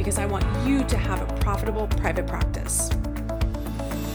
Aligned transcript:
because 0.00 0.18
I 0.18 0.24
want 0.24 0.46
you 0.66 0.82
to 0.84 0.96
have 0.96 1.20
a 1.20 1.40
profitable 1.40 1.86
private 1.86 2.26
practice. 2.26 2.88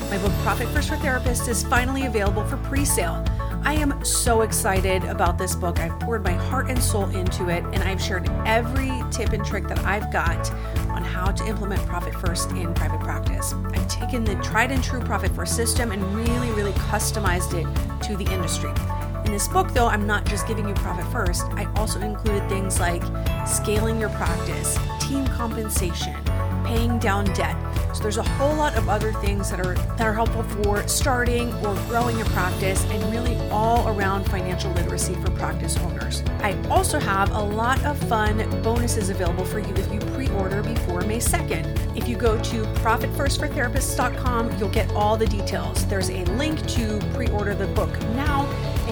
My 0.10 0.18
book, 0.18 0.32
Profit 0.42 0.68
First 0.70 0.90
for 0.90 0.96
Therapists, 0.96 1.48
is 1.48 1.64
finally 1.64 2.08
available 2.08 2.44
for 2.44 2.58
pre 2.58 2.84
sale. 2.84 3.24
I 3.62 3.74
am 3.74 4.04
so 4.04 4.42
excited 4.42 5.04
about 5.04 5.38
this 5.38 5.54
book. 5.54 5.80
I've 5.80 6.00
poured 6.00 6.24
my 6.24 6.32
heart 6.32 6.72
and 6.72 6.82
soul 6.82 7.08
into 7.10 7.50
it, 7.50 7.64
and 7.66 7.84
I've 7.84 8.02
shared 8.02 8.28
every 8.48 8.92
tip 9.12 9.34
and 9.34 9.46
trick 9.46 9.68
that 9.68 9.78
I've 9.86 10.12
got 10.12 10.52
on 10.90 11.04
how 11.04 11.30
to 11.32 11.46
implement 11.46 11.86
Profit 11.86 12.16
First 12.16 12.50
in 12.54 12.74
private 12.74 13.02
practice. 13.02 13.54
I've 13.54 13.88
taken 13.88 14.24
the 14.24 14.34
tried 14.38 14.72
and 14.72 14.84
true 14.84 15.02
Profit 15.02 15.30
First 15.36 15.56
system 15.56 15.92
and 15.92 16.04
really, 16.16 16.50
really 16.54 16.74
customized 16.90 17.54
it 17.54 18.02
to 18.08 18.18
the 18.18 18.26
industry. 18.34 18.72
In 19.26 19.32
this 19.32 19.48
book, 19.48 19.74
though, 19.74 19.88
I'm 19.88 20.06
not 20.06 20.24
just 20.26 20.48
giving 20.48 20.68
you 20.68 20.76
profit 20.76 21.06
first, 21.12 21.46
I 21.54 21.66
also 21.76 22.00
included 22.00 22.48
things 22.48 22.80
like 22.80 23.02
scaling 23.48 24.00
your 24.00 24.10
practice, 24.10 24.78
team 25.00 25.26
compensation, 25.28 26.16
paying 26.64 27.00
down 27.00 27.26
debt. 27.34 27.56
So 27.96 28.04
there's 28.04 28.18
a 28.18 28.24
whole 28.24 28.56
lot 28.56 28.76
of 28.76 28.88
other 28.88 29.14
things 29.14 29.50
that 29.50 29.60
are 29.66 29.74
that 29.74 30.02
are 30.02 30.14
helpful 30.14 30.44
for 30.44 30.88
starting 30.88 31.52
or 31.66 31.74
growing 31.88 32.18
your 32.18 32.28
practice 32.28 32.86
and 32.92 33.02
really 33.12 33.36
all 33.50 33.88
around 33.88 34.26
financial 34.26 34.72
literacy 34.74 35.16
for 35.16 35.32
practice 35.32 35.78
owners. 35.78 36.22
I 36.42 36.56
also 36.70 37.00
have 37.00 37.32
a 37.32 37.42
lot 37.42 37.84
of 37.84 37.98
fun 38.10 38.38
bonuses 38.62 39.10
available 39.10 39.46
for 39.46 39.60
you 39.60 39.74
if 39.76 39.92
you 39.92 40.00
pre-order 40.14 40.62
before 40.62 41.02
May 41.02 41.18
2nd. 41.18 41.98
If 41.98 42.08
you 42.08 42.16
go 42.18 42.38
to 42.38 42.64
profitfirstfortherapists.com, 42.84 44.60
you'll 44.60 44.70
get 44.70 44.92
all 44.92 45.18
the 45.18 45.28
details. 45.28 45.86
There's 45.88 46.10
a 46.10 46.26
link 46.26 46.64
to 46.68 47.00
pre-order 47.14 47.56
the 47.56 47.68
book 47.68 47.98
now, 48.14 48.46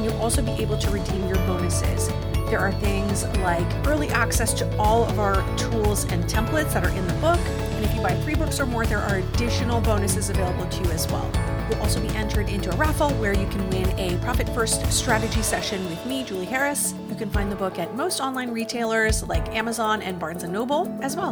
and 0.04 0.12
you'll 0.12 0.22
also 0.22 0.42
be 0.42 0.52
able 0.62 0.78
to 0.78 0.90
redeem 0.90 1.26
your 1.28 1.38
bonuses. 1.48 2.10
There 2.50 2.60
are 2.60 2.74
things 2.74 3.26
like 3.38 3.66
early 3.88 4.10
access 4.10 4.54
to 4.56 4.78
all 4.78 5.06
of 5.06 5.18
our 5.18 5.36
tools 5.58 6.04
and 6.12 6.26
templates 6.26 6.74
that 6.74 6.84
are 6.84 6.90
in 6.90 7.08
the 7.08 7.14
book. 7.16 7.40
And 7.40 7.86
if 7.86 7.96
you 7.96 8.02
buy 8.02 8.14
three 8.22 8.36
books 8.36 8.60
or 8.60 8.66
more, 8.66 8.86
there 8.86 9.00
are 9.00 9.18
additional 9.18 9.80
bonuses 9.80 10.30
available 10.30 10.66
to 10.68 10.84
you 10.84 10.92
as 10.92 11.10
well. 11.10 11.32
You'll 11.70 11.82
also 11.82 12.02
be 12.02 12.10
entered 12.16 12.50
into 12.50 12.70
a 12.70 12.76
raffle 12.76 13.12
where 13.12 13.34
you 13.34 13.48
can 13.48 13.68
win 13.70 13.98
a 13.98 14.18
Profit 14.18 14.50
First 14.50 14.92
strategy 14.92 15.42
session 15.42 15.84
with 15.90 16.06
me, 16.06 16.26
Julie 16.26 16.46
Harris. 16.46 16.94
You 17.08 17.16
can 17.16 17.30
find 17.30 17.50
the 17.50 17.56
book 17.56 17.80
at 17.80 17.96
most 17.96 18.20
online 18.20 18.52
retailers 18.52 19.24
like 19.24 19.48
Amazon 19.56 20.02
and 20.02 20.20
Barnes 20.20 20.44
& 20.44 20.48
Noble 20.50 20.96
as 21.02 21.16
well. 21.16 21.32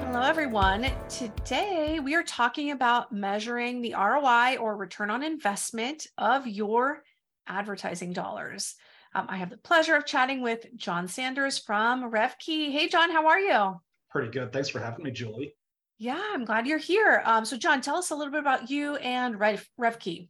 Hello, 0.00 0.20
everyone. 0.20 0.88
Today 1.08 2.00
we 2.00 2.14
are 2.14 2.22
talking 2.22 2.70
about 2.70 3.12
measuring 3.12 3.80
the 3.80 3.94
ROI 3.94 4.56
or 4.60 4.76
return 4.76 5.10
on 5.10 5.22
investment 5.22 6.06
of 6.18 6.46
your 6.46 7.02
advertising 7.46 8.12
dollars. 8.12 8.74
Um, 9.14 9.26
I 9.28 9.36
have 9.36 9.50
the 9.50 9.56
pleasure 9.56 9.96
of 9.96 10.04
chatting 10.04 10.42
with 10.42 10.66
John 10.76 11.08
Sanders 11.08 11.58
from 11.58 12.10
RevKey. 12.10 12.70
Hey, 12.70 12.88
John, 12.88 13.10
how 13.10 13.28
are 13.28 13.40
you? 13.40 13.80
Pretty 14.10 14.30
good. 14.30 14.52
Thanks 14.52 14.68
for 14.68 14.78
having 14.78 15.04
me, 15.04 15.10
Julie. 15.10 15.54
Yeah, 15.98 16.22
I'm 16.32 16.44
glad 16.44 16.66
you're 16.66 16.76
here. 16.78 17.22
Um, 17.24 17.44
so, 17.44 17.56
John, 17.56 17.80
tell 17.80 17.96
us 17.96 18.10
a 18.10 18.14
little 18.14 18.30
bit 18.30 18.40
about 18.40 18.70
you 18.70 18.96
and 18.96 19.40
Rev, 19.40 19.66
RevKey. 19.80 20.28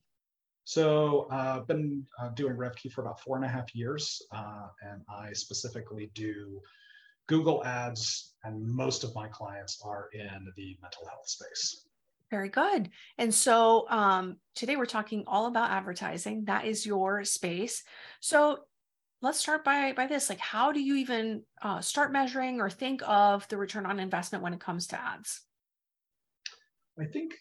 So, 0.65 1.27
uh, 1.31 1.59
I've 1.61 1.67
been 1.67 2.07
uh, 2.21 2.29
doing 2.31 2.55
RevKey 2.55 2.93
for 2.93 3.01
about 3.01 3.21
four 3.21 3.37
and 3.37 3.45
a 3.45 3.49
half 3.49 3.75
years, 3.75 4.23
uh, 4.33 4.69
and 4.83 5.03
I 5.09 5.33
specifically 5.33 6.11
do 6.15 6.61
Google 7.27 7.65
ads, 7.65 8.35
and 8.45 8.65
most 8.65 9.03
of 9.03 9.15
my 9.15 9.27
clients 9.29 9.81
are 9.85 10.09
in 10.13 10.53
the 10.57 10.77
mental 10.81 11.07
health 11.09 11.29
space. 11.29 11.86
Very 12.31 12.49
good. 12.49 12.91
And 13.19 13.33
so 13.33 13.87
um, 13.89 14.37
today 14.55 14.77
we're 14.77 14.87
talking 14.87 15.25
all 15.27 15.47
about 15.47 15.71
advertising. 15.71 16.47
That 16.47 16.65
is 16.65 16.85
your 16.85 17.25
space. 17.25 17.85
So 18.21 18.61
let's 19.23 19.41
start 19.41 19.65
by 19.65 19.93
by 19.93 20.07
this 20.07 20.29
like 20.29 20.39
how 20.39 20.73
do 20.73 20.81
you 20.81 20.95
even 20.97 21.43
uh, 21.63 21.81
start 21.81 22.13
measuring 22.13 22.61
or 22.61 22.69
think 22.69 23.03
of 23.07 23.47
the 23.49 23.57
return 23.57 23.87
on 23.87 23.99
investment 23.99 24.43
when 24.45 24.53
it 24.53 24.61
comes 24.61 24.87
to 24.87 25.01
ads 25.01 25.43
i 27.01 27.05
think 27.05 27.35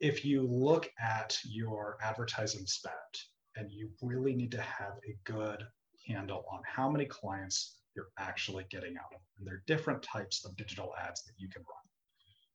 if 0.00 0.24
you 0.24 0.42
look 0.42 0.90
at 1.00 1.36
your 1.44 1.96
advertising 2.02 2.66
spend 2.66 2.94
and 3.56 3.70
you 3.70 3.88
really 4.02 4.34
need 4.34 4.50
to 4.50 4.60
have 4.60 4.94
a 5.08 5.16
good 5.24 5.62
handle 6.08 6.44
on 6.52 6.60
how 6.66 6.90
many 6.90 7.04
clients 7.04 7.78
you're 7.94 8.10
actually 8.18 8.66
getting 8.70 8.96
out 8.96 9.14
of 9.14 9.20
and 9.38 9.46
there 9.46 9.54
are 9.54 9.62
different 9.66 10.02
types 10.02 10.44
of 10.44 10.56
digital 10.56 10.92
ads 11.00 11.22
that 11.24 11.34
you 11.38 11.48
can 11.48 11.62
run 11.62 11.86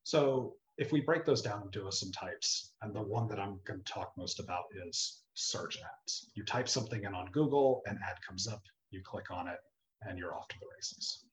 so 0.04 0.54
if 0.78 0.92
we 0.92 1.02
break 1.02 1.26
those 1.26 1.42
down 1.42 1.64
into 1.64 1.92
some 1.92 2.12
types 2.12 2.74
and 2.82 2.96
the 2.96 3.02
one 3.02 3.28
that 3.28 3.40
i'm 3.40 3.60
going 3.66 3.82
to 3.84 3.92
talk 3.92 4.12
most 4.18 4.40
about 4.40 4.66
is 4.88 5.24
search 5.38 5.78
ads. 5.78 6.32
You 6.34 6.44
type 6.44 6.68
something 6.68 7.04
in 7.04 7.14
on 7.14 7.32
Google, 7.32 7.84
an 7.86 8.00
ad 8.04 8.18
comes 8.28 8.48
up, 8.48 8.64
you 8.90 9.02
click 9.04 9.30
on 9.30 9.48
it, 9.48 9.60
and 10.02 10.18
you're 10.18 10.36
off 10.36 10.48
to 10.48 10.60
the 10.60 10.66
races. 10.76 11.26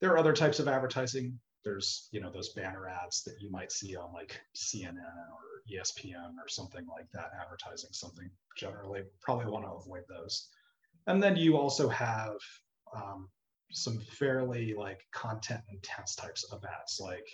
There 0.00 0.10
are 0.12 0.18
other 0.18 0.32
types 0.32 0.58
of 0.58 0.66
advertising. 0.66 1.38
There's, 1.64 2.08
you 2.10 2.20
know, 2.20 2.32
those 2.32 2.52
banner 2.54 2.88
ads 2.88 3.22
that 3.22 3.36
you 3.40 3.48
might 3.50 3.70
see 3.70 3.94
on 3.94 4.12
like 4.12 4.40
CNN 4.56 4.96
or 4.96 5.62
ESPN 5.72 6.34
or 6.44 6.48
something 6.48 6.84
like 6.88 7.06
that, 7.12 7.30
advertising 7.40 7.90
something. 7.92 8.28
Generally, 8.56 9.02
probably 9.20 9.46
want 9.46 9.64
to 9.64 9.70
avoid 9.70 10.02
those. 10.08 10.48
And 11.06 11.22
then 11.22 11.36
you 11.36 11.56
also 11.56 11.88
have 11.88 12.34
um, 12.96 13.28
some 13.70 14.00
fairly 14.00 14.74
like 14.74 15.00
content 15.12 15.60
intense 15.72 16.16
types 16.16 16.42
of 16.50 16.64
ads, 16.64 16.98
like 17.00 17.26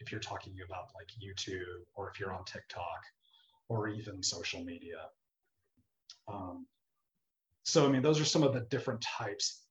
if 0.00 0.10
you're 0.10 0.20
talking 0.20 0.54
about 0.64 0.90
like 0.94 1.08
YouTube 1.22 1.84
or 1.94 2.10
if 2.10 2.18
you're 2.18 2.32
on 2.32 2.44
TikTok 2.44 3.02
or 3.68 3.88
even 3.88 4.22
social 4.22 4.64
media. 4.64 5.02
Um, 6.28 6.66
so, 7.62 7.86
I 7.86 7.90
mean, 7.90 8.02
those 8.02 8.20
are 8.20 8.24
some 8.24 8.42
of 8.42 8.52
the 8.52 8.60
different 8.70 9.00
types. 9.02 9.66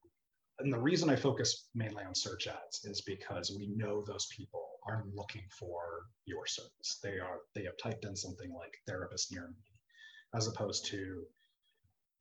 And 0.60 0.72
the 0.72 0.80
reason 0.80 1.10
I 1.10 1.16
focus 1.16 1.68
mainly 1.74 2.04
on 2.04 2.16
search 2.16 2.48
ads 2.48 2.86
is 2.86 3.02
because 3.02 3.52
we 3.58 3.68
know 3.76 4.04
those 4.04 4.28
people 4.28 4.66
are 4.88 5.04
looking 5.14 5.44
for 5.50 6.08
your 6.26 6.46
service. 6.46 7.00
They 7.04 7.20
are 7.20 7.40
they 7.56 7.64
have 7.64 7.78
typed 7.82 8.06
in 8.06 8.16
something 8.16 8.54
like 8.54 8.74
therapist 8.88 9.32
near 9.32 9.48
me, 9.48 9.64
as 10.36 10.48
opposed 10.48 10.86
to 10.88 11.26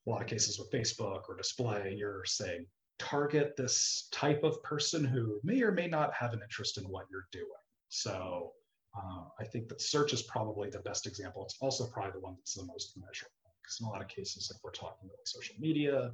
a 0.07 0.11
lot 0.11 0.23
of 0.23 0.27
cases 0.27 0.59
with 0.59 0.71
Facebook 0.71 1.23
or 1.29 1.37
display, 1.37 1.95
you're 1.97 2.25
saying 2.25 2.67
target 2.99 3.55
this 3.57 4.09
type 4.11 4.43
of 4.43 4.63
person 4.63 5.05
who 5.05 5.39
may 5.45 5.63
or 5.63 5.73
may 5.73 5.87
not 5.87 6.13
have 6.15 6.33
an 6.33 6.41
interest 6.43 6.79
in 6.79 6.85
what 6.85 7.07
you're 7.11 7.29
doing. 7.31 7.47
So 7.89 8.53
uh, 8.97 9.25
I 9.39 9.45
think 9.45 9.69
that 9.69 9.81
search 9.81 10.13
is 10.13 10.23
probably 10.23 10.71
the 10.71 10.81
best 10.81 11.07
example. 11.07 11.45
It's 11.45 11.57
also 11.61 11.87
probably 11.87 12.13
the 12.13 12.21
one 12.21 12.35
that's 12.37 12.55
the 12.55 12.65
most 12.65 12.97
measurable 12.97 13.35
because 13.63 13.81
in 13.81 13.87
a 13.87 13.91
lot 13.91 14.01
of 14.03 14.09
cases, 14.09 14.51
if 14.55 14.63
we're 14.63 14.71
talking 14.71 15.09
about 15.09 15.27
social 15.27 15.57
media, 15.59 16.13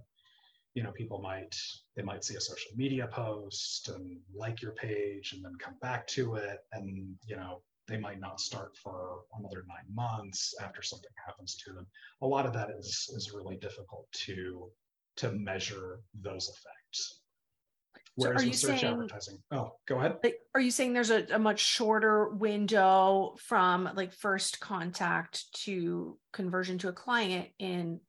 you 0.75 0.83
know, 0.83 0.91
people 0.93 1.21
might 1.21 1.55
they 1.97 2.03
might 2.03 2.25
see 2.25 2.35
a 2.37 2.41
social 2.41 2.73
media 2.77 3.07
post 3.07 3.89
and 3.89 4.19
like 4.35 4.61
your 4.61 4.73
page 4.73 5.33
and 5.33 5.45
then 5.45 5.55
come 5.59 5.77
back 5.81 6.07
to 6.09 6.35
it, 6.35 6.59
and 6.73 7.17
you 7.27 7.37
know, 7.37 7.63
they 7.87 7.97
might 7.97 8.19
not 8.21 8.41
start 8.41 8.77
for 8.77 9.21
another 9.39 9.65
nine 9.69 9.95
months 9.95 10.55
after 10.61 10.83
something 10.83 11.11
happens 11.25 11.57
to 11.57 11.73
them. 11.73 11.87
A 12.23 12.27
lot 12.27 12.47
of 12.47 12.53
that 12.55 12.71
is 12.71 13.09
is 13.15 13.33
really 13.33 13.57
difficult 13.57 14.11
to 14.13 14.71
to 15.17 15.31
measure 15.33 16.01
those 16.15 16.49
effects. 16.49 17.21
Whereas 18.17 18.43
so 18.43 18.45
are 18.45 18.47
you 18.47 18.53
search 18.53 18.81
saying, 18.81 18.93
advertising, 18.93 19.39
oh, 19.51 19.73
go 19.87 19.99
ahead. 19.99 20.19
Are 20.55 20.61
you 20.61 20.71
saying 20.71 20.93
there's 20.93 21.11
a, 21.11 21.27
a 21.33 21.39
much 21.39 21.61
shorter 21.61 22.29
window 22.29 23.35
from 23.41 23.91
like 23.95 24.13
first 24.13 24.61
contact 24.61 25.53
to 25.65 26.17
conversion 26.33 26.79
to 26.79 26.89
a 26.89 26.93
client 26.93 27.49
in 27.59 28.01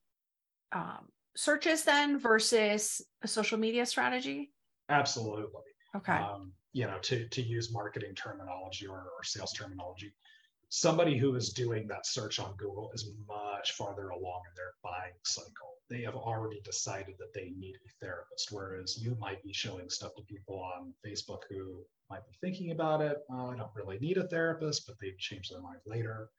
um, 0.72 1.08
searches 1.36 1.84
then 1.84 2.20
versus 2.20 3.02
a 3.24 3.28
social 3.28 3.58
media 3.58 3.86
strategy? 3.86 4.52
Absolutely. 4.90 5.64
Okay. 5.96 6.14
Um, 6.14 6.52
you 6.74 6.86
know, 6.86 7.00
to 7.04 7.28
to 7.30 7.42
use 7.42 7.74
marketing 7.74 8.14
terminology 8.14 8.86
or, 8.86 8.98
or 9.00 9.24
sales 9.24 9.54
terminology, 9.54 10.14
somebody 10.70 11.18
who 11.18 11.36
is 11.36 11.50
doing 11.50 11.88
that 11.88 12.06
search 12.06 12.40
on 12.40 12.54
Google 12.58 12.92
is 12.94 13.12
much 13.28 13.72
farther 13.72 14.10
along 14.10 14.42
in 14.50 14.56
their 14.56 14.74
buying 14.84 15.14
cycle 15.24 15.75
they 15.90 16.02
have 16.02 16.16
already 16.16 16.62
decided 16.62 17.16
that 17.20 17.34
they 17.34 17.52
need 17.58 17.76
a 17.76 18.06
therapist. 18.06 18.50
Whereas 18.52 18.98
you 19.02 19.16
might 19.20 19.44
be 19.44 19.54
showing 19.54 19.90
stuff 19.90 20.16
to 20.16 20.24
people 20.24 20.60
on 20.60 20.94
Facebook 21.06 21.42
who 21.50 21.84
might 22.10 22.26
be 22.28 22.34
thinking 22.42 22.72
about 22.72 23.02
it. 23.02 23.18
Oh, 23.32 23.52
I 23.52 23.56
don't 23.56 23.70
really 23.76 24.00
need 24.00 24.18
a 24.18 24.28
therapist, 24.28 24.88
but 24.88 24.96
they 25.00 25.14
change 25.20 25.50
their 25.50 25.62
mind 25.62 25.80
later. 25.86 26.30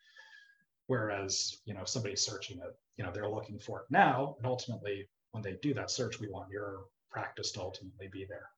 Whereas, 0.89 1.57
you 1.65 1.75
know, 1.75 1.85
somebody's 1.85 2.25
searching 2.25 2.59
it, 2.59 2.77
you 2.97 3.05
know, 3.05 3.11
they're 3.13 3.29
looking 3.29 3.59
for 3.59 3.81
it 3.81 3.87
now. 3.91 4.37
And 4.39 4.47
ultimately, 4.47 5.09
when 5.33 5.43
they 5.43 5.59
do 5.63 5.75
that 5.75 5.91
search, 5.91 6.21
we 6.21 6.29
want 6.29 6.51
your 6.51 6.85
practice 7.11 7.51
to 7.53 7.61
ultimately 7.61 8.09
be 8.13 8.25
there. 8.29 8.49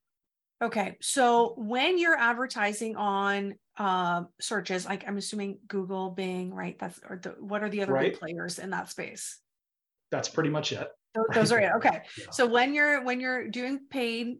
Okay, 0.61 0.97
so 1.01 1.53
when 1.57 1.97
you're 1.97 2.17
advertising 2.17 2.97
on 2.97 3.55
uh, 3.77 4.23
searches, 4.41 4.85
like 4.85 5.07
I'm 5.07 5.17
assuming 5.17 5.59
Google, 5.67 6.11
Bing, 6.11 6.53
right? 6.53 6.77
That's 6.77 6.99
or 7.09 7.17
the, 7.17 7.29
what 7.39 7.63
are 7.63 7.69
the 7.69 7.81
other 7.81 7.93
Right. 7.93 8.11
big 8.11 8.19
players 8.19 8.59
in 8.59 8.71
that 8.71 8.89
space? 8.89 9.39
That's 10.11 10.29
pretty 10.29 10.49
much 10.49 10.71
it. 10.71 10.87
Tho- 11.15 11.25
Those 11.33 11.51
are 11.51 11.59
it. 11.59 11.71
Okay, 11.77 12.01
Yeah. 12.17 12.25
so 12.31 12.45
when 12.45 12.73
you're 12.73 13.03
when 13.03 13.19
you're 13.19 13.47
doing 13.47 13.79
paid 13.89 14.37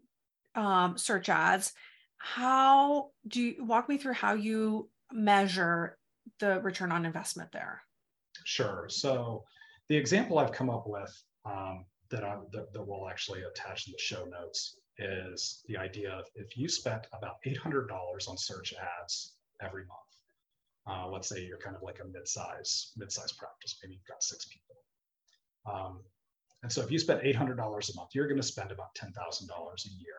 um, 0.54 0.96
search 0.98 1.28
ads, 1.28 1.72
how 2.18 3.10
do 3.26 3.40
you 3.42 3.64
walk 3.64 3.88
me 3.88 3.98
through 3.98 4.14
how 4.14 4.34
you 4.34 4.88
measure 5.12 5.98
the 6.38 6.60
return 6.60 6.92
on 6.92 7.04
investment 7.06 7.50
there? 7.52 7.82
Sure. 8.44 8.86
So 8.88 9.44
the 9.88 9.96
example 9.96 10.38
I've 10.38 10.52
come 10.52 10.70
up 10.70 10.84
with 10.86 11.12
um, 11.44 11.84
that, 12.10 12.24
I, 12.24 12.36
that, 12.52 12.72
that 12.72 12.82
we'll 12.86 13.08
actually 13.08 13.42
attach 13.42 13.86
in 13.86 13.92
the 13.92 13.98
show 13.98 14.24
notes 14.24 14.76
is 14.98 15.62
the 15.66 15.76
idea 15.76 16.10
of 16.12 16.24
if 16.34 16.56
you 16.56 16.68
spent 16.68 17.06
about 17.12 17.36
$800 17.46 17.88
on 18.28 18.36
search 18.36 18.74
ads 19.02 19.34
every 19.62 19.82
month, 19.86 20.10
uh, 20.86 21.08
let's 21.08 21.28
say 21.28 21.44
you're 21.44 21.58
kind 21.58 21.74
of 21.76 21.82
like 21.82 21.98
a 22.04 22.08
mid-size 22.08 22.92
mid-size 22.96 23.32
practice, 23.32 23.78
maybe 23.82 23.94
you've 23.94 24.06
got 24.06 24.22
six 24.22 24.44
people. 24.46 24.76
Um, 25.70 26.00
and 26.62 26.70
so 26.70 26.82
if 26.82 26.90
you 26.90 26.98
spend 26.98 27.22
$800 27.22 27.56
a 27.58 27.96
month, 27.96 28.10
you're 28.14 28.26
going 28.26 28.40
to 28.40 28.46
spend 28.46 28.70
about 28.70 28.94
$10,000 28.94 29.10
a 29.12 29.88
year 29.88 30.14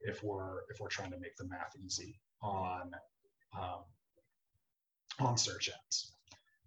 if 0.00 0.22
we're 0.22 0.60
if 0.70 0.80
we're 0.80 0.88
trying 0.88 1.10
to 1.10 1.18
make 1.18 1.36
the 1.36 1.46
math 1.46 1.74
easy 1.84 2.20
on 2.42 2.90
um, 3.58 3.84
on 5.20 5.36
search 5.36 5.68
ads. 5.68 6.14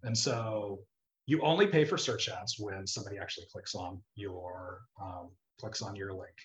And 0.02 0.16
so 0.16 0.80
you 1.26 1.40
only 1.42 1.66
pay 1.66 1.84
for 1.84 1.98
search 1.98 2.28
ads 2.28 2.58
when 2.58 2.86
somebody 2.86 3.18
actually 3.18 3.46
clicks 3.52 3.74
on 3.74 4.00
your 4.14 4.80
um, 5.02 5.30
clicks 5.60 5.82
on 5.82 5.96
your 5.96 6.12
link. 6.12 6.36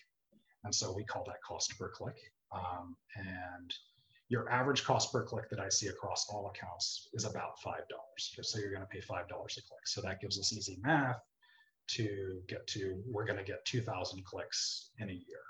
And 0.64 0.74
so 0.74 0.92
we 0.92 1.04
call 1.04 1.24
that 1.26 1.42
cost 1.46 1.78
per 1.78 1.90
click. 1.90 2.16
Um, 2.54 2.96
and 3.16 3.72
your 4.28 4.50
average 4.50 4.84
cost 4.84 5.12
per 5.12 5.24
click 5.24 5.48
that 5.50 5.60
I 5.60 5.68
see 5.68 5.88
across 5.88 6.26
all 6.30 6.50
accounts 6.54 7.08
is 7.12 7.24
about 7.24 7.60
five 7.62 7.82
dollars. 7.88 8.34
So 8.42 8.58
you're 8.58 8.70
going 8.72 8.82
to 8.82 8.88
pay 8.88 9.00
five 9.00 9.28
dollars 9.28 9.58
a 9.58 9.62
click. 9.62 9.86
So 9.86 10.00
that 10.02 10.20
gives 10.20 10.38
us 10.38 10.52
easy 10.52 10.78
math 10.82 11.20
to 11.88 12.40
get 12.48 12.66
to. 12.68 13.02
We're 13.06 13.26
going 13.26 13.38
to 13.38 13.44
get 13.44 13.64
two 13.64 13.82
thousand 13.82 14.24
clicks 14.24 14.90
in 14.98 15.10
a 15.10 15.12
year. 15.12 15.42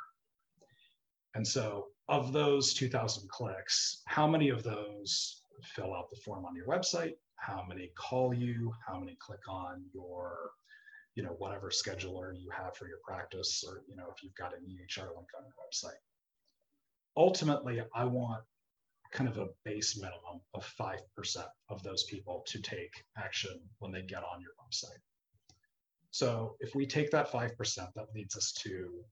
And 1.35 1.47
so, 1.47 1.87
of 2.09 2.33
those 2.33 2.75
2,000 2.75 3.29
clicks, 3.31 4.03
how 4.07 4.27
many 4.27 4.51
of 4.51 4.63
those 4.63 5.43
fill 5.63 5.95
out 5.95 6.11
the 6.11 6.21
form 6.25 6.45
on 6.45 6.55
your 6.55 6.67
website? 6.67 7.15
How 7.37 7.65
many 7.67 7.91
call 7.97 8.35
you? 8.35 8.73
How 8.87 8.99
many 8.99 9.17
click 9.19 9.49
on 9.49 9.85
your, 9.95 10.51
you 11.15 11.23
know, 11.23 11.35
whatever 11.39 11.71
scheduler 11.71 12.39
you 12.39 12.51
have 12.51 12.77
for 12.77 12.87
your 12.87 12.99
practice, 13.03 13.65
or 13.67 13.83
you 13.89 13.97
know, 13.97 14.07
if 14.15 14.23
you've 14.23 14.35
got 14.35 14.53
an 14.53 14.61
EHR 14.61 15.07
link 15.07 15.29
on 15.37 15.45
your 15.45 15.55
website? 15.59 15.99
Ultimately, 17.17 17.83
I 17.95 18.05
want 18.05 18.45
kind 19.11 19.29
of 19.29 19.39
a 19.39 19.49
base 19.65 19.99
minimum 19.99 20.41
of 20.55 20.65
5% 20.81 20.99
of 21.69 21.83
those 21.83 22.05
people 22.05 22.43
to 22.47 22.61
take 22.61 23.05
action 23.19 23.61
when 23.79 23.93
they 23.93 24.03
get 24.03 24.23
on 24.23 24.41
your 24.41 24.53
website. 24.61 25.01
So 26.13 26.57
if 26.61 26.75
we 26.75 26.87
take 26.87 27.11
that 27.11 27.33
5%, 27.33 27.57
that 27.77 28.15
leads 28.15 28.37
us 28.37 28.53
to 28.65 29.03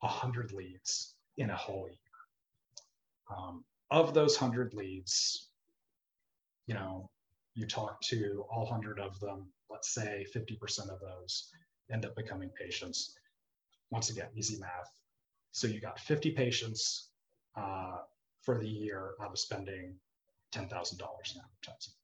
100 0.00 0.52
leads 0.52 1.16
in 1.36 1.50
a 1.50 1.56
whole 1.56 1.88
year. 1.88 3.36
Um, 3.36 3.64
of 3.90 4.14
those 4.14 4.40
100 4.40 4.72
leads, 4.72 5.50
you 6.66 6.74
know, 6.74 7.10
you 7.54 7.66
talk 7.66 8.00
to 8.02 8.44
all 8.50 8.64
100 8.64 9.00
of 9.00 9.18
them, 9.18 9.48
let's 9.68 9.92
say 9.92 10.24
50% 10.34 10.90
of 10.90 11.00
those 11.00 11.50
end 11.92 12.04
up 12.06 12.14
becoming 12.14 12.50
patients. 12.50 13.16
Once 13.90 14.10
again, 14.10 14.28
easy 14.36 14.58
math. 14.58 14.90
So 15.50 15.66
you 15.66 15.80
got 15.80 15.98
50 15.98 16.30
patients 16.32 17.10
uh, 17.56 17.98
for 18.42 18.58
the 18.58 18.68
year 18.68 19.14
out 19.20 19.32
of 19.32 19.38
spending 19.38 19.96
$10,000 20.54 20.68
in 20.70 20.70
advertising. 20.70 21.94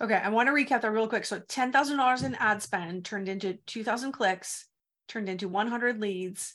Okay, 0.00 0.14
I 0.14 0.28
want 0.28 0.46
to 0.48 0.52
recap 0.52 0.82
that 0.82 0.92
real 0.92 1.08
quick. 1.08 1.24
So 1.24 1.40
ten 1.40 1.72
thousand 1.72 1.96
dollars 1.96 2.22
in 2.22 2.34
ad 2.36 2.62
spend 2.62 3.04
turned 3.04 3.28
into 3.28 3.54
two 3.66 3.82
thousand 3.82 4.12
clicks, 4.12 4.66
turned 5.08 5.28
into 5.28 5.48
one 5.48 5.66
hundred 5.68 6.00
leads, 6.00 6.54